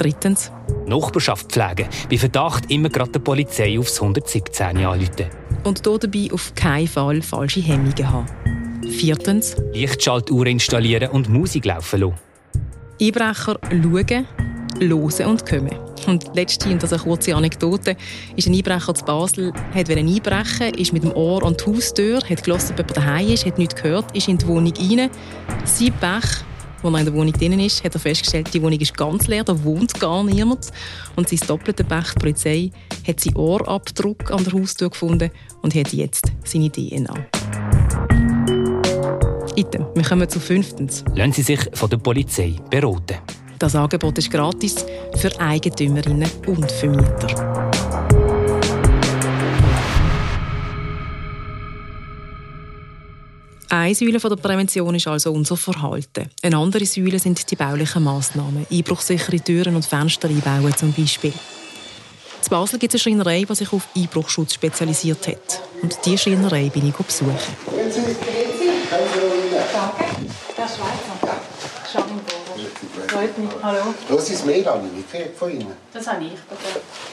Drittens. 0.00 0.50
Nachbarschaft 0.86 1.52
pflegen. 1.52 1.86
Bei 2.10 2.16
Verdacht 2.16 2.70
immer 2.70 2.88
gerade 2.88 3.10
der 3.10 3.18
Polizei 3.18 3.78
aufs 3.78 4.00
117 4.00 4.78
anrufen. 4.78 5.26
Und 5.62 5.86
dabei 5.86 6.28
auf 6.32 6.54
keinen 6.54 6.88
Fall 6.88 7.20
falsche 7.20 7.60
Hemmungen 7.60 8.10
haben. 8.10 8.26
Viertens. 8.90 9.56
Lichtschaltuhr 9.74 10.46
installieren 10.46 11.10
und 11.10 11.28
Musik 11.28 11.66
laufen 11.66 12.00
lassen. 12.00 12.14
Einbrecher 12.98 13.58
schauen, 13.68 14.26
hören 14.80 15.26
und 15.26 15.46
kommen. 15.46 15.78
Und 16.06 16.34
letzte, 16.34 16.70
und 16.70 16.82
das 16.82 16.94
eine 16.94 17.02
kurze 17.02 17.36
Anekdote, 17.36 17.94
ist 18.36 18.48
ein 18.48 18.54
Einbrecher 18.54 18.94
zu 18.94 19.04
Basel, 19.04 19.52
hat 19.74 19.90
einbrechen, 19.90 20.74
ist 20.78 20.94
mit 20.94 21.02
dem 21.02 21.12
Ohr 21.12 21.42
an 21.42 21.58
die 21.58 21.66
Haustür, 21.66 22.20
hat 22.20 22.42
gelassen, 22.42 22.72
ob 22.72 22.78
jemand 22.78 22.96
daheim 22.96 23.28
ist, 23.28 23.44
hat 23.44 23.58
nichts 23.58 23.74
gehört, 23.74 24.16
ist 24.16 24.28
in 24.28 24.38
die 24.38 24.46
Wohnung 24.46 24.72
rein. 24.78 25.10
Sein 25.66 25.92
Pech 26.00 26.44
als 26.82 26.94
er 26.94 26.98
in 26.98 27.04
der 27.04 27.14
Wohnung 27.14 27.32
drin 27.32 27.60
ist, 27.60 27.84
hat 27.84 27.94
er 27.94 28.00
festgestellt, 28.00 28.52
die 28.52 28.62
Wohnung 28.62 28.78
ist 28.78 28.96
ganz 28.96 29.26
leer, 29.26 29.44
da 29.44 29.64
wohnt 29.64 29.98
gar 30.00 30.22
niemand. 30.24 30.70
Und 31.16 31.28
sein 31.28 31.40
doppelter 31.46 31.84
Pech, 31.84 32.14
die 32.14 32.18
Polizei, 32.18 32.70
hat 33.06 33.20
seinen 33.20 33.36
Ohrabdruck 33.36 34.30
an 34.30 34.44
der 34.44 34.52
Haustür 34.52 34.90
gefunden 34.90 35.30
und 35.62 35.74
hat 35.74 35.92
jetzt 35.92 36.32
seine 36.44 36.70
DNA. 36.70 37.14
Item, 39.56 39.86
wir 39.94 40.04
kommen 40.04 40.28
zu 40.28 40.40
fünftens. 40.40 41.04
Lassen 41.14 41.32
Sie 41.32 41.42
sich 41.42 41.60
von 41.74 41.90
der 41.90 41.98
Polizei 41.98 42.56
beraten. 42.70 43.18
Das 43.58 43.74
Angebot 43.74 44.16
ist 44.16 44.30
gratis 44.30 44.86
für 45.16 45.38
Eigentümerinnen 45.38 46.30
und 46.46 46.72
Vermieter. 46.72 47.89
Eine 53.72 53.94
Säule 53.94 54.18
der 54.18 54.34
Prävention 54.34 54.96
ist 54.96 55.06
also 55.06 55.30
unser 55.30 55.56
Verhalten. 55.56 56.28
Eine 56.42 56.56
andere 56.56 56.84
Säule 56.84 57.20
sind 57.20 57.48
die 57.48 57.54
baulichen 57.54 58.02
Massnahmen. 58.02 58.66
Einbruchsichere 58.68 59.38
Türen 59.38 59.76
und 59.76 59.86
Fenster 59.86 60.28
einbauen 60.28 60.74
zum 60.76 60.92
Beispiel. 60.92 61.30
In 61.30 62.50
Basel 62.50 62.80
gibt 62.80 62.92
es 62.92 63.06
eine 63.06 63.14
Schreinerei, 63.14 63.44
die 63.48 63.54
sich 63.54 63.72
auf 63.72 63.86
Einbruchschutz 63.94 64.54
spezialisiert 64.54 65.28
hat. 65.28 65.62
Und 65.82 65.96
diese 66.04 66.18
Schreinerei 66.18 66.68
bin 66.68 66.88
ich 66.88 66.94
besuchen. 66.94 67.32
Danke. 67.68 67.94
Der 70.58 70.66
Schweizer. 70.66 71.40
Charmin 71.92 72.20
Freut 73.06 73.38
mich. 73.38 73.50
Hallo. 73.62 73.94
Das 74.08 74.30
ist 74.30 74.46
Melanie, 74.46 74.88
wie 74.96 75.02
kriegt 75.02 75.38
von 75.38 75.52
Ihnen? 75.52 75.74
Das 75.92 76.08
habe 76.08 76.24
ich 76.24 76.32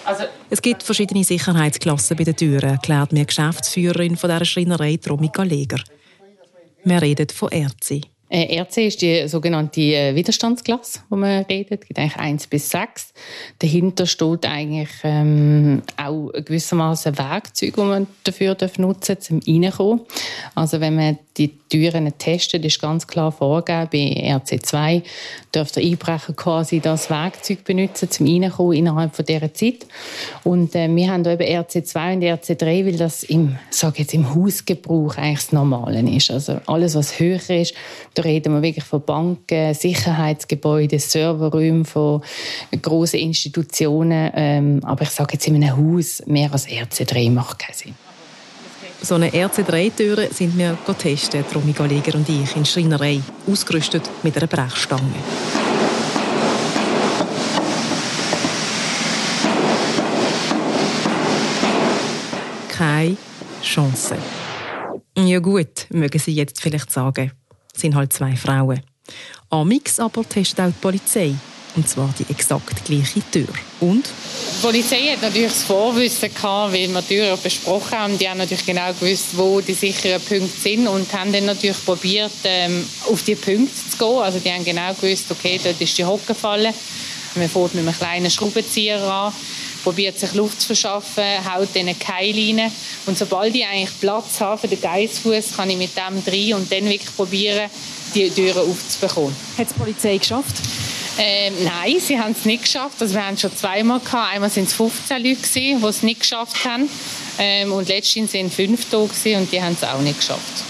Also, 0.05 0.23
es 0.49 0.61
gibt 0.61 0.81
verschiedene 0.81 1.23
Sicherheitsklassen 1.23 2.17
bei 2.17 2.23
den 2.23 2.35
Türen, 2.35 2.69
erklärt 2.71 3.13
mir 3.13 3.25
Geschäftsführerin 3.25 4.17
von 4.17 4.29
dieser 4.31 4.45
Schreinerei, 4.45 4.97
Tromika 4.97 5.43
Leger. 5.43 5.77
Wir 6.87 7.01
reden 7.01 7.27
von 7.27 7.49
RC. 7.49 7.99
Äh, 8.29 8.59
RC 8.59 8.77
ist 8.87 9.01
die 9.01 9.27
sogenannte 9.27 9.81
äh, 9.81 10.15
Widerstandsklasse, 10.15 10.99
wo 11.09 11.15
man 11.15 11.45
redet. 11.45 11.81
Es 11.81 11.87
gibt 11.87 11.99
eigentlich 11.99 12.17
1 12.17 12.47
bis 12.47 12.69
6. 12.69 13.13
Dahinter 13.59 14.05
steht 14.05 14.45
eigentlich 14.45 14.89
ähm, 15.03 15.81
auch 15.95 16.31
gewissermaßen 16.33 17.17
Werkzeug, 17.17 17.75
die 17.75 17.81
man 17.81 18.07
dafür 18.25 18.57
nutzen 18.77 19.17
darf, 19.17 19.29
um 19.29 19.39
reinzukommen. 19.47 20.01
Also 20.55 20.81
wenn 20.81 20.95
man 20.95 21.17
die 21.37 21.53
Türen 21.69 22.11
testet, 22.17 22.65
ist 22.65 22.81
ganz 22.81 23.05
klar 23.05 23.31
vorgegeben, 23.31 23.89
bei 23.91 24.35
RC2 24.35 25.03
darf 25.51 25.71
der 25.71 25.83
Einbrecher 25.83 26.33
quasi 26.33 26.79
das 26.79 27.09
Werkzeug 27.09 27.63
benutzen, 27.63 28.09
um 28.19 28.25
reinzukommen 28.27 28.77
innerhalb 28.77 29.15
von 29.15 29.25
dieser 29.25 29.53
Zeit. 29.53 29.85
Und 30.43 30.75
äh, 30.75 30.93
wir 30.93 31.11
haben 31.11 31.23
da 31.23 31.33
eben 31.33 31.43
RC2 31.43 32.13
und 32.13 32.23
RC3, 32.23 32.85
weil 32.85 32.97
das 32.97 33.23
im, 33.23 33.57
sag 33.69 33.99
jetzt, 33.99 34.13
im 34.13 34.33
Hausgebrauch 34.33 35.17
eigentlich 35.17 35.45
das 35.45 35.51
Normale 35.51 36.01
ist. 36.09 36.31
Also 36.31 36.59
alles, 36.65 36.95
was 36.95 37.19
höher 37.19 37.49
ist, 37.49 37.73
da 38.17 38.23
reden 38.23 38.53
wir 38.53 38.61
wirklich 38.63 38.83
von 38.83 39.03
Banken, 39.03 39.73
Sicherheitsgebäuden, 39.75 40.97
Serverräumen, 40.97 41.85
von 41.85 42.21
grossen 42.81 43.19
Institutionen. 43.19 44.31
Ähm, 44.33 44.79
aber 44.83 45.03
ich 45.03 45.11
sage 45.11 45.33
jetzt 45.33 45.47
in 45.47 45.55
einem 45.55 45.77
Haus, 45.77 46.23
mehr 46.25 46.51
als 46.51 46.67
RC3 46.67 47.29
macht 47.31 47.59
keinen 47.59 47.75
Sinn. 47.75 47.95
So 49.01 49.15
eine 49.15 49.29
RC3-Türe 49.29 50.29
sind 50.33 50.57
wir 50.57 50.75
testen, 50.97 51.45
Romy 51.53 51.73
Gallagher 51.73 52.15
und 52.15 52.27
ich, 52.27 52.55
in 52.55 52.65
Schreinerei, 52.65 53.21
ausgerüstet 53.47 54.09
mit 54.23 54.35
einer 54.35 54.47
Brechstange. 54.47 55.03
Keine 62.69 63.17
Chance. 63.61 64.17
Ja 65.15 65.39
gut, 65.39 65.85
mögen 65.91 66.19
Sie 66.19 66.33
jetzt 66.33 66.59
vielleicht 66.61 66.91
sagen. 66.91 67.31
Sind 67.77 67.95
halt 67.95 68.11
zwei 68.11 68.35
Frauen. 68.35 68.81
Amix 69.49 69.99
aber 69.99 70.27
testet 70.27 70.59
auch 70.59 70.67
die 70.67 70.81
Polizei. 70.81 71.35
Und 71.75 71.87
zwar 71.87 72.11
die 72.17 72.25
exakt 72.31 72.85
gleiche 72.85 73.21
Tür. 73.31 73.47
Und? 73.79 74.03
Die 74.03 74.61
Polizei 74.65 75.11
hat 75.11 75.21
natürlich 75.21 75.51
das 75.51 75.61
Vorwissen 75.61 76.33
gehabt, 76.33 76.73
weil 76.73 76.87
wir 76.87 77.07
Türen 77.07 77.37
besprochen 77.41 77.91
haben. 77.91 78.17
Die 78.17 78.27
haben 78.27 78.39
natürlich 78.39 78.65
genau 78.65 78.91
gewusst, 78.99 79.25
wo 79.33 79.61
die 79.61 79.75
sicheren 79.75 80.19
Punkte 80.19 80.59
sind 80.59 80.87
und 80.87 81.13
haben 81.13 81.31
dann 81.31 81.45
natürlich 81.45 81.85
probiert, 81.85 82.31
ähm, 82.45 82.83
auf 83.07 83.21
die 83.21 83.35
Punkte 83.35 83.75
zu 83.91 83.95
gehen. 83.95 84.17
Also 84.17 84.39
die 84.39 84.51
haben 84.51 84.65
genau 84.65 84.91
gewusst, 84.95 85.25
okay, 85.29 85.59
dort 85.63 85.79
ist 85.79 85.95
die 85.95 86.03
Hocke 86.03 86.33
gefallen. 86.33 86.73
Man 87.35 87.47
fährt 87.47 87.75
mit 87.75 87.87
einem 87.87 87.95
kleinen 87.95 88.31
Schraubenzieher 88.31 88.99
an, 89.03 89.31
probiert 89.83 90.19
sich 90.19 90.33
Luft 90.33 90.61
zu 90.61 90.67
verschaffen, 90.67 91.23
haut 91.51 91.69
dann 91.73 91.87
einen 91.87 91.99
Keil 91.99 92.33
rein. 92.33 92.71
Und 93.05 93.17
sobald 93.17 93.55
ich 93.55 93.65
eigentlich 93.65 93.99
Platz 93.99 94.39
habe 94.39 94.59
für 94.59 94.67
den 94.67 94.81
Geissfuß, 94.81 95.55
kann 95.55 95.69
ich 95.69 95.77
mit 95.77 95.91
dem 95.95 96.21
rein 96.25 96.53
und 96.53 96.71
dann 96.71 96.85
wirklich 96.85 97.15
probieren, 97.15 97.69
die 98.15 98.29
Türen 98.29 98.69
aufzubekommen. 98.69 99.35
Hat 99.57 99.69
die 99.69 99.73
Polizei 99.73 100.17
geschafft? 100.17 100.55
Ähm, 101.19 101.53
nein, 101.63 101.95
sie 101.99 102.19
haben 102.19 102.33
es 102.37 102.45
nicht 102.45 102.63
geschafft. 102.63 103.01
Also 103.01 103.15
wir 103.15 103.25
haben 103.25 103.33
es 103.33 103.41
schon 103.41 103.55
zweimal 103.55 103.99
gehabt. 103.99 104.33
Einmal 104.33 104.49
sind 104.49 104.67
es 104.67 104.73
15 104.73 105.17
Leute 105.23 105.35
gewesen, 105.41 105.81
die 105.81 105.87
es 105.87 106.03
nicht 106.03 106.19
geschafft 106.19 106.63
haben. 106.65 106.89
Ähm, 107.39 107.71
und 107.71 107.87
letztens 107.87 108.31
sind 108.31 108.53
fünf 108.53 108.89
da 108.89 109.03
gewesen, 109.03 109.41
und 109.41 109.51
die 109.51 109.61
haben 109.61 109.73
es 109.73 109.83
auch 109.83 110.01
nicht 110.01 110.19
geschafft. 110.19 110.63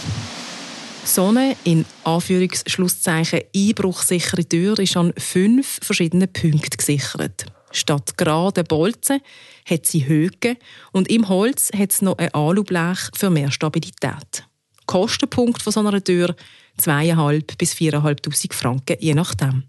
So 1.04 1.28
eine 1.28 1.56
in 1.64 1.86
Anführungsschlusszeichen 2.04 3.42
einbruchsichere 3.56 4.46
Tür 4.46 4.78
ist 4.80 4.98
an 4.98 5.14
fünf 5.18 5.80
verschiedenen 5.82 6.32
Punkten 6.32 6.78
gesichert. 6.78 7.46
Statt 7.78 8.18
geraden 8.18 8.66
Bolzen 8.66 9.22
hat 9.66 9.86
sie 9.86 10.08
Höhen 10.08 10.58
und 10.92 11.10
im 11.10 11.30
Holz 11.30 11.72
hat 11.78 11.92
es 11.92 12.02
noch 12.02 12.18
ein 12.18 12.34
Alublech 12.34 13.10
für 13.16 13.30
mehr 13.30 13.52
Stabilität. 13.52 14.46
Kostenpunkt 14.86 15.62
von 15.62 15.74
so 15.74 15.80
einer 15.82 16.04
Tür 16.04 16.36
2.500 16.82 17.58
bis 17.58 17.74
4.500 17.74 18.54
Franken, 18.54 18.98
je 19.00 19.14
nachdem. 19.14 19.64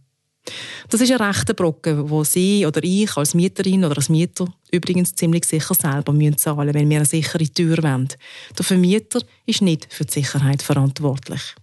Das 0.88 1.01
ist 1.01 1.12
ein 1.12 1.21
rechter 1.21 1.55
Brocken, 1.55 2.09
wo 2.09 2.25
Sie 2.25 2.64
oder 2.64 2.83
ich 2.83 3.16
als 3.16 3.35
Mieterin 3.35 3.85
oder 3.85 3.97
als 3.97 4.09
Mieter 4.09 4.47
übrigens 4.71 5.14
ziemlich 5.14 5.44
sicher 5.44 5.75
selber 5.75 6.12
zahlen 6.12 6.18
müssen, 6.18 6.75
wenn 6.75 6.88
wir 6.88 6.97
eine 6.97 7.05
sichere 7.05 7.44
Tür 7.44 7.83
wollen. 7.83 8.09
Der 8.57 8.64
Vermieter 8.64 9.21
ist 9.44 9.62
nicht 9.62 9.92
für 9.92 10.05
die 10.05 10.12
Sicherheit 10.14 10.62
verantwortlich. 10.62 11.55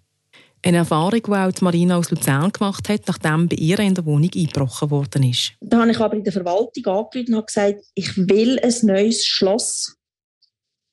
Eine 0.65 0.77
Erfahrung, 0.77 1.21
die 1.21 1.31
auch 1.31 1.61
Marina 1.61 1.95
aus 1.95 2.09
Luzern 2.09 2.51
gemacht 2.51 2.89
hat, 2.89 3.01
nachdem 3.07 3.47
bei 3.47 3.55
ihr 3.55 3.77
in 3.77 3.93
der 3.93 4.03
Wohnung 4.03 4.31
eingebrochen 4.33 4.89
worden 4.89 5.29
ist. 5.29 5.51
Da 5.61 5.81
habe 5.81 5.91
ich 5.91 5.99
aber 5.99 6.15
in 6.15 6.23
der 6.23 6.33
Verwaltung 6.33 6.83
angerufen 6.87 7.35
und 7.35 7.45
gesagt, 7.45 7.83
ich 7.93 8.17
will 8.17 8.57
ein 8.57 8.73
neues 8.81 9.27
Schloss. 9.27 9.95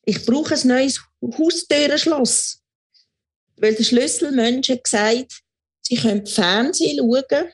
Ich 0.04 0.26
brauche 0.26 0.56
ein 0.56 0.68
neues 0.68 1.00
Haustürenschloss. 1.22 2.60
Weil 3.56 3.74
der 3.74 3.84
Schlüsselmensch 3.84 4.68
hat 4.68 4.84
gesagt, 4.84 5.40
sie 5.80 5.96
können 5.96 6.26
Fernsehen 6.26 6.98
schauen 6.98 7.48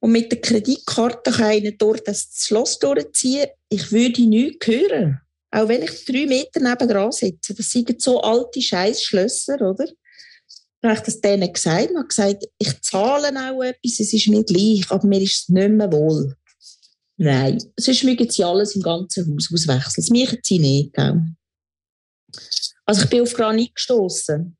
und 0.00 0.12
mit 0.12 0.30
der 0.30 0.42
Kreditkarte 0.42 1.30
kann 1.30 1.76
dort 1.78 2.06
das 2.06 2.28
Schloss 2.46 2.78
durchziehen. 2.78 3.48
Ich 3.70 3.90
würde 3.90 4.20
nichts 4.20 4.66
hören. 4.66 5.22
Auch 5.50 5.68
wenn 5.68 5.82
ich 5.82 6.04
drei 6.04 6.26
Meter 6.26 6.60
neben 6.60 6.88
dran 6.88 7.10
sitze. 7.10 7.54
Das 7.54 7.70
sind 7.70 8.02
so 8.02 8.20
alte 8.20 8.60
Scheißschlösser, 8.60 9.62
oder? 9.62 9.86
Habe 10.82 10.94
ich 10.94 11.00
das 11.00 11.20
denen 11.20 11.52
gesagt 11.52 11.90
habe 11.94 12.06
gesagt, 12.06 12.44
ich 12.58 12.80
zahle 12.82 13.28
auch 13.28 13.62
etwas, 13.62 13.98
es 13.98 14.12
ist 14.12 14.28
mir 14.28 14.44
gleich, 14.44 14.88
aber 14.90 15.06
mir 15.06 15.20
ist 15.20 15.42
es 15.42 15.48
nicht 15.48 15.70
mehr 15.70 15.90
wohl. 15.90 16.36
Nein, 17.16 17.60
sonst 17.76 18.04
mögen 18.04 18.30
sie 18.30 18.44
alles 18.44 18.76
im 18.76 18.82
ganzen 18.82 19.34
Haus 19.34 19.52
auswechseln. 19.52 19.94
Das 19.96 20.10
möchten 20.10 20.38
sie 20.44 20.60
nicht. 20.60 20.94
Gell? 20.94 21.20
Also 22.84 23.02
ich 23.02 23.10
bin 23.10 23.22
auf 23.22 23.34
Granit 23.34 23.74
gestoßen. 23.74 24.56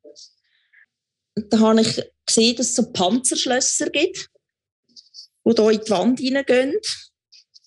Da 1.51 1.59
habe 1.61 1.83
ich 1.83 2.03
gesehen, 2.27 2.57
dass 2.57 2.71
es 2.71 2.75
so 2.75 2.91
Panzerschlösser 2.91 3.91
gibt 3.91 4.29
die 5.57 5.63
hier 5.63 5.71
in 5.71 5.81
die 5.81 5.91
Wand 5.91 6.21
hineingehen. 6.21 6.75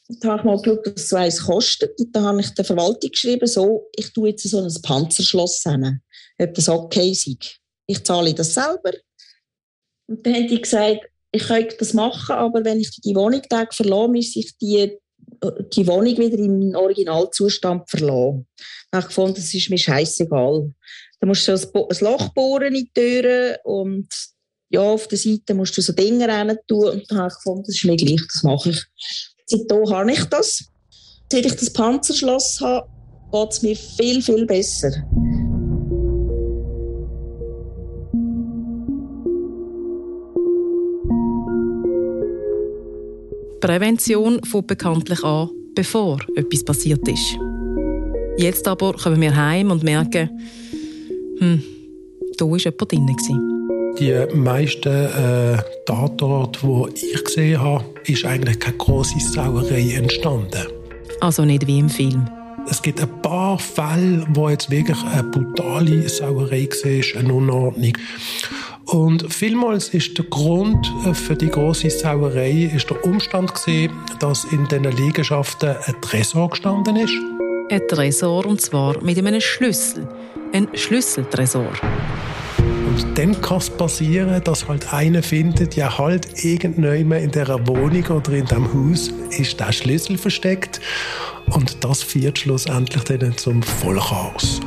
Und 0.07 0.23
da 0.23 0.29
habe 0.29 0.39
ich 0.39 0.43
mal 0.43 0.61
geschaut, 0.61 0.85
was 0.85 1.07
so 1.07 1.15
eins 1.15 1.41
kostet. 1.43 1.99
Und 1.99 2.15
dann 2.15 2.25
habe 2.25 2.41
ich 2.41 2.49
der 2.49 2.65
Verwaltung 2.65 3.11
geschrieben, 3.11 3.47
so, 3.47 3.89
ich 3.95 4.11
tue 4.13 4.29
jetzt 4.29 4.47
so 4.47 4.61
ein 4.61 4.81
Panzerschloss 4.81 5.63
hin. 5.63 6.01
Ob 6.37 6.53
das 6.53 6.69
okay 6.69 7.13
sei. 7.13 7.37
Ich 7.91 8.04
zahle 8.06 8.34
das 8.34 8.54
selber. 8.54 8.93
Und 10.08 10.25
dann 10.25 10.34
haben 10.34 10.47
die 10.47 10.62
gesagt, 10.62 11.01
ich 11.34 11.43
könnte 11.43 11.75
das 11.77 11.93
machen, 11.93 12.36
aber 12.36 12.63
wenn 12.63 12.80
ich 12.80 12.91
die 13.01 13.15
Wohnung 13.15 13.41
verlasse, 13.49 14.08
muss 14.10 14.36
ich 14.36 14.58
die, 14.58 14.97
die 15.73 15.88
Wohnung 15.88 16.17
wieder 16.17 16.38
im 16.38 16.73
Originalzustand 16.75 17.89
verlassen. 17.89 18.47
Dann 18.91 19.01
habe 19.01 19.10
ich 19.10 19.15
gefunden, 19.15 19.36
das 19.36 19.54
ist 19.54 19.69
mir 19.69 19.77
scheißegal. 19.77 20.73
Da 21.19 21.27
musst 21.27 21.47
du 21.47 21.58
so 21.58 21.88
ein 21.88 21.97
Loch 21.99 22.30
bohren 22.34 22.73
in 22.73 22.73
die 22.73 22.91
Türen 22.93 23.58
und 23.63 24.08
ja, 24.69 24.82
auf 24.82 25.08
der 25.08 25.17
Seite 25.17 25.54
musst 25.54 25.77
du 25.77 25.82
so 25.82 25.91
Dinge 25.93 26.27
rein 26.27 26.58
tun. 26.67 26.89
Und 26.89 27.12
dann 27.12 27.19
habe 27.19 27.27
ich 27.27 27.36
gefunden, 27.36 27.63
das 27.67 27.75
ist 27.75 27.86
mir 27.86 27.97
gleich, 27.97 28.21
das 28.34 28.43
mache 28.43 28.69
ich. 28.69 28.82
Seitdem 29.45 29.89
habe 29.89 30.12
ich 30.12 30.23
das. 30.25 30.63
Seit 31.32 31.45
ich 31.45 31.56
das 31.56 31.71
Panzerschloss 31.71 32.60
habe, 32.62 32.88
geht 33.32 33.51
es 33.51 33.62
mir 33.62 33.75
viel, 33.75 34.21
viel 34.21 34.45
besser. 34.45 34.91
Prävention 43.62 44.43
fängt 44.43 44.67
bekanntlich 44.67 45.24
an, 45.24 45.50
bevor 45.76 46.19
etwas 46.36 46.65
passiert 46.65 47.08
ist. 47.08 47.38
Jetzt 48.38 48.67
aber 48.67 48.93
kommen 48.93 49.21
wir 49.21 49.36
heim 49.36 49.69
und 49.69 49.84
merken, 49.84 50.30
hm, 51.39 51.63
da 52.38 52.45
war 52.45 52.58
jemand 52.58 52.91
drin. 52.91 53.52
Die 54.00 54.36
meisten 54.36 54.89
äh, 54.89 55.58
Tatorte, 55.86 56.67
die 57.00 57.06
ich 57.13 57.24
gesehen 57.24 57.62
habe, 57.62 57.84
ist 58.06 58.26
eigentlich 58.26 58.60
keine 58.60 58.78
große 58.78 59.19
Sauerei 59.19 59.93
entstanden. 59.95 60.67
Also 61.19 61.45
nicht 61.45 61.67
wie 61.67 61.80
im 61.80 61.89
Film. 61.89 62.28
Es 62.69 62.82
gibt 62.82 63.00
ein 63.00 63.21
paar 63.21 63.60
Fälle, 63.60 64.26
wo 64.34 64.50
jetzt 64.50 64.71
wirklich 64.71 64.97
eine 65.04 65.24
brutale 65.24 66.08
Sauerei 66.10 66.67
war, 66.67 67.19
eine 67.19 67.34
Unordnung. 67.34 67.93
Und 68.91 69.34
vielmals 69.34 69.88
ist 69.89 70.17
der 70.17 70.25
Grund 70.25 70.91
äh, 71.06 71.13
für 71.13 71.38
die 71.38 71.47
große 71.47 71.89
Sauerei 71.89 72.69
ist 72.75 72.89
der 72.89 73.01
Umstand 73.06 73.54
gewesen, 73.54 73.93
dass 74.19 74.43
in 74.43 74.67
diesen 74.67 74.84
Liegenschaften 74.84 75.77
ein 75.86 75.95
Tresor 76.01 76.49
gestanden 76.49 76.97
ist. 76.97 77.13
Ein 77.69 77.88
Tresor 77.88 78.45
und 78.45 78.60
zwar 78.60 79.01
mit 79.01 79.17
einem 79.17 79.39
Schlüssel, 79.39 80.10
ein 80.51 80.67
Schlüsseltresor. 80.73 81.71
Und 82.60 83.17
dann 83.17 83.39
kann 83.39 83.60
es 83.60 83.69
passieren, 83.69 84.43
dass 84.43 84.67
halt 84.67 84.93
einer 84.93 85.23
findet, 85.23 85.77
ja 85.77 85.97
halt 85.97 86.43
irgendjemand 86.43 87.23
in 87.23 87.32
dieser 87.32 87.65
Wohnung 87.65 88.06
oder 88.08 88.34
in 88.34 88.45
diesem 88.45 88.73
Haus 88.73 89.10
ist 89.30 89.58
der 89.58 89.71
Schlüssel 89.71 90.17
versteckt. 90.17 90.82
Und 91.45 91.82
das 91.82 92.04
führt 92.04 92.39
schlussendlich 92.39 93.04
dann 93.04 93.38
zum 93.38 93.63
Vollchaos. 93.63 94.60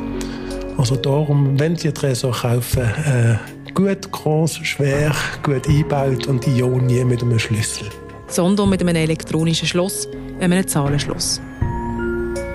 Also 0.78 0.96
darum, 0.96 1.60
wenn 1.60 1.76
Sie 1.76 1.92
Tresor 1.92 2.32
kaufen, 2.32 2.82
äh, 2.82 3.36
gut 3.74 4.10
groß, 4.10 4.60
schwer, 4.62 5.12
gut 5.42 5.68
eingebaut 5.68 6.26
und 6.28 6.46
die 6.46 6.58
ja 6.58 6.66
nie 6.66 7.04
mit 7.04 7.22
einem 7.22 7.38
Schlüssel. 7.38 7.88
Sondern 8.28 8.70
mit 8.70 8.80
einem 8.80 8.96
elektronischen 8.96 9.68
Schloss, 9.68 10.08
einem 10.40 10.66
Zahlenschloss. 10.66 11.40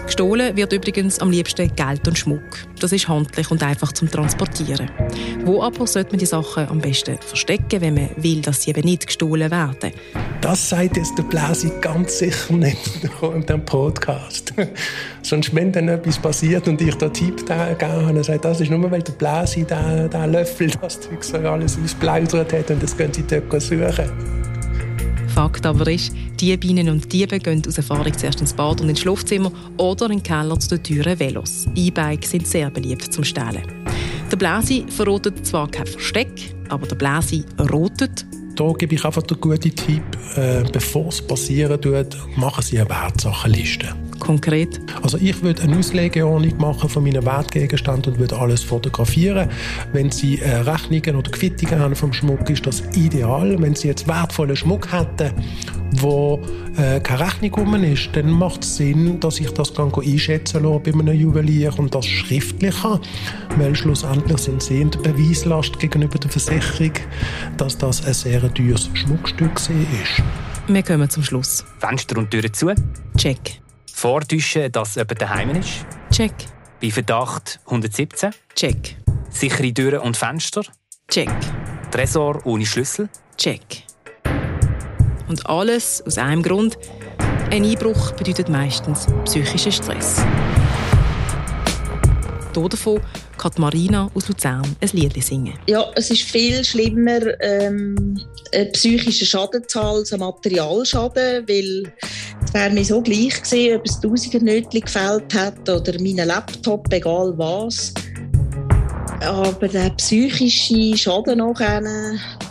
Gestohlen 0.09 0.57
wird 0.57 0.73
übrigens 0.73 1.19
am 1.19 1.29
liebsten 1.29 1.71
Geld 1.75 2.07
und 2.07 2.17
Schmuck. 2.17 2.41
Das 2.79 2.91
ist 2.91 3.07
handlich 3.07 3.51
und 3.51 3.61
einfach 3.61 3.93
zum 3.93 4.09
Transportieren. 4.09 4.89
Wo 5.45 5.61
aber 5.61 5.85
sollte 5.85 6.09
man 6.09 6.17
die 6.17 6.25
Sachen 6.25 6.67
am 6.67 6.79
besten 6.79 7.19
verstecken, 7.19 7.79
wenn 7.81 7.93
man 7.93 8.09
will, 8.17 8.41
dass 8.41 8.63
sie 8.63 8.71
eben 8.71 8.81
nicht 8.85 9.05
gestohlen 9.05 9.51
werden? 9.51 9.91
Das 10.41 10.67
sagt 10.67 10.97
jetzt 10.97 11.15
der 11.15 11.23
Blasi 11.23 11.71
ganz 11.79 12.17
sicher 12.17 12.53
nicht 12.53 12.79
in 13.21 13.45
dem 13.45 13.63
Podcast. 13.63 14.51
Sonst, 15.21 15.53
wenn 15.53 15.71
dann 15.71 15.89
etwas 15.89 16.17
passiert 16.17 16.67
und 16.67 16.81
ich 16.81 16.95
da 16.95 17.09
Tipp 17.09 17.45
gegeben 17.45 18.07
habe, 18.07 18.23
sagt 18.23 18.45
das 18.45 18.61
ist 18.61 18.71
nur, 18.71 18.89
weil 18.89 19.03
der 19.03 19.13
Blasi 19.13 19.63
den, 19.63 20.31
Löffel, 20.31 20.71
das 20.81 21.01
Zeug 21.01 21.45
alles 21.45 21.77
ausplaudert 21.77 22.51
hat 22.51 22.71
und 22.71 22.81
das 22.81 22.97
können 22.97 23.13
sie 23.13 23.27
dort 23.27 23.61
suchen. 23.61 24.09
Fakt 25.39 25.65
aber 25.65 25.89
ist, 25.89 26.12
Diebinnen 26.41 26.89
und 26.89 27.13
Diebe 27.13 27.39
gehen 27.39 27.63
aus 27.65 27.78
Erfahrung 27.78 28.12
zuerst 28.17 28.41
ins 28.41 28.54
Bad 28.54 28.82
und 28.82 28.89
ins 28.89 28.99
Schlafzimmer 28.99 29.49
oder 29.78 30.08
in 30.08 30.17
den 30.17 30.23
Keller 30.23 30.60
zu 30.60 30.67
den 30.75 30.84
Türen 30.84 31.17
Velos. 31.17 31.65
E-Bikes 31.75 32.32
sind 32.32 32.45
sehr 32.45 32.69
beliebt 32.69 33.13
zum 33.13 33.23
Stehlen. 33.23 33.63
Der 34.30 34.36
Blasi 34.36 34.84
verrotet 34.89 35.45
zwar 35.47 35.71
kein 35.71 35.88
Versteck, 35.88 36.54
aber 36.67 36.86
der 36.88 36.97
Blasi 36.97 37.45
rotet. 37.71 38.25
Da 38.58 38.73
gebe 38.73 38.95
ich 38.95 39.06
einfach 39.06 39.23
den 39.23 39.39
guten 39.39 39.73
Tipp, 39.73 40.04
äh, 40.36 40.62
bevor 40.73 41.08
es 41.08 41.21
passieren 41.21 41.80
tut, 41.80 42.17
machen 42.36 42.62
Sie 42.62 42.78
eine 42.78 42.89
Wertsachenliste 42.89 43.95
konkret? 44.19 44.79
Also 45.01 45.17
ich 45.17 45.41
würde 45.41 45.63
eine 45.63 45.77
Auslegeordnung 45.77 46.58
machen 46.58 46.89
von 46.89 47.03
meinen 47.03 47.25
Wertgegenständen 47.25 48.13
und 48.13 48.19
würde 48.19 48.38
alles 48.38 48.63
fotografieren. 48.63 49.49
Wenn 49.93 50.12
Sie 50.12 50.39
äh, 50.39 50.58
Rechnungen 50.58 51.15
oder 51.15 51.32
Quittungen 51.32 51.79
haben 51.79 51.95
vom 51.95 52.13
Schmuck, 52.13 52.49
ist 52.49 52.65
das 52.65 52.84
ideal. 52.95 53.55
Wenn 53.62 53.75
Sie 53.75 53.88
jetzt 53.88 54.08
wertvollen 54.08 54.55
Schmuck 54.55 54.91
hätten, 54.91 55.34
wo 55.93 56.41
äh, 56.77 56.99
keine 56.99 57.25
Rechnung 57.25 57.53
rum 57.53 57.84
ist, 57.84 58.10
dann 58.13 58.29
macht 58.29 58.63
es 58.63 58.77
Sinn, 58.77 59.19
dass 59.19 59.39
ich 59.39 59.49
das 59.51 59.73
dann 59.73 59.93
einschätzen 59.93 60.63
lasse 60.63 60.79
bei 60.79 60.91
einem 60.91 61.13
Juwelier 61.13 61.77
und 61.77 61.93
das 61.93 62.05
schriftlich 62.05 62.84
habe, 62.84 63.01
weil 63.58 63.75
schlussendlich 63.75 64.38
sind 64.38 64.62
Sie 64.62 64.82
in 64.82 64.91
der 64.91 64.99
Beweislast 64.99 65.79
gegenüber 65.79 66.19
der 66.19 66.29
Versicherung, 66.29 66.93
dass 67.58 67.77
das 67.77 68.05
ein 68.05 68.13
sehr 68.13 68.53
teures 68.53 68.89
Schmuckstück 68.93 69.58
ist. 69.58 70.23
Wir 70.67 70.84
kommen 70.84 71.10
zum 71.10 71.23
Schluss. 71.23 71.65
Fenster 71.79 72.17
und 72.17 72.29
Türen 72.29 72.53
zu. 72.53 72.71
Check. 73.17 73.60
Vortäuschen, 73.99 74.71
dass 74.71 74.95
jemand 74.95 75.21
daheim 75.21 75.49
ist. 75.59 75.85
Check. 76.09 76.31
Bei 76.81 76.89
Verdacht 76.89 77.59
117. 77.65 78.31
Check. 78.55 78.95
Sichere 79.29 79.73
Türen 79.73 79.99
und 79.99 80.15
Fenster. 80.15 80.63
Check. 81.09 81.29
Tresor 81.91 82.39
ohne 82.45 82.65
Schlüssel. 82.65 83.09
Check. 83.35 83.83
Und 85.27 85.45
alles 85.47 86.01
aus 86.07 86.17
einem 86.17 86.43
Grund. 86.43 86.77
Ein 87.51 87.65
Einbruch 87.65 88.13
bedeutet 88.13 88.47
meistens 88.47 89.05
psychischen 89.25 89.73
Stress. 89.73 90.23
Davon 92.53 92.99
kann 93.38 93.51
Marina 93.57 94.09
aus 94.13 94.27
Luzern 94.27 94.63
ein 94.81 94.89
Lied 94.93 95.23
singen. 95.23 95.53
Ja, 95.67 95.85
es 95.95 96.09
ist 96.09 96.23
viel 96.23 96.63
schlimmer, 96.63 97.19
ähm, 97.41 98.19
ein 98.53 98.71
psychischer 98.71 99.25
Schaden 99.25 99.67
zu 99.67 99.79
haben 99.79 99.97
als 99.97 100.13
ein 100.13 100.19
Materialschaden, 100.19 101.47
weil 101.47 101.93
es 102.43 102.53
wäre 102.53 102.71
mir 102.71 102.85
so 102.85 103.01
gleich 103.01 103.41
gewesen, 103.41 103.77
ob 103.77 103.85
es 103.85 103.99
Tausender 103.99 104.43
Nötchen 104.43 104.81
gefällt 104.81 105.33
hat 105.33 105.69
oder 105.69 105.93
meinen 106.01 106.27
Laptop, 106.27 106.91
egal 106.91 107.33
was. 107.38 107.93
Aber 109.21 109.67
der 109.67 109.89
psychische 109.91 110.97
Schaden 110.97 111.39
nachher, 111.39 111.83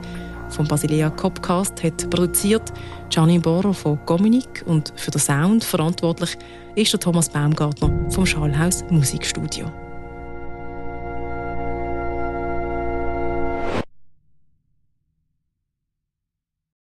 vom 0.50 0.68
Basilea 0.68 1.10
Copcast 1.10 1.82
hat 1.82 2.08
produziert 2.10 2.72
Gianni 3.10 3.38
Borro 3.38 3.72
von 3.72 3.98
Communic 4.06 4.62
und 4.66 4.92
für 4.96 5.10
den 5.10 5.20
Sound 5.20 5.64
verantwortlich 5.64 6.36
ist 6.74 6.92
der 6.92 7.00
Thomas 7.00 7.28
Baumgartner 7.28 8.10
vom 8.10 8.26
Schallhaus 8.26 8.84
Musikstudio. 8.90 9.83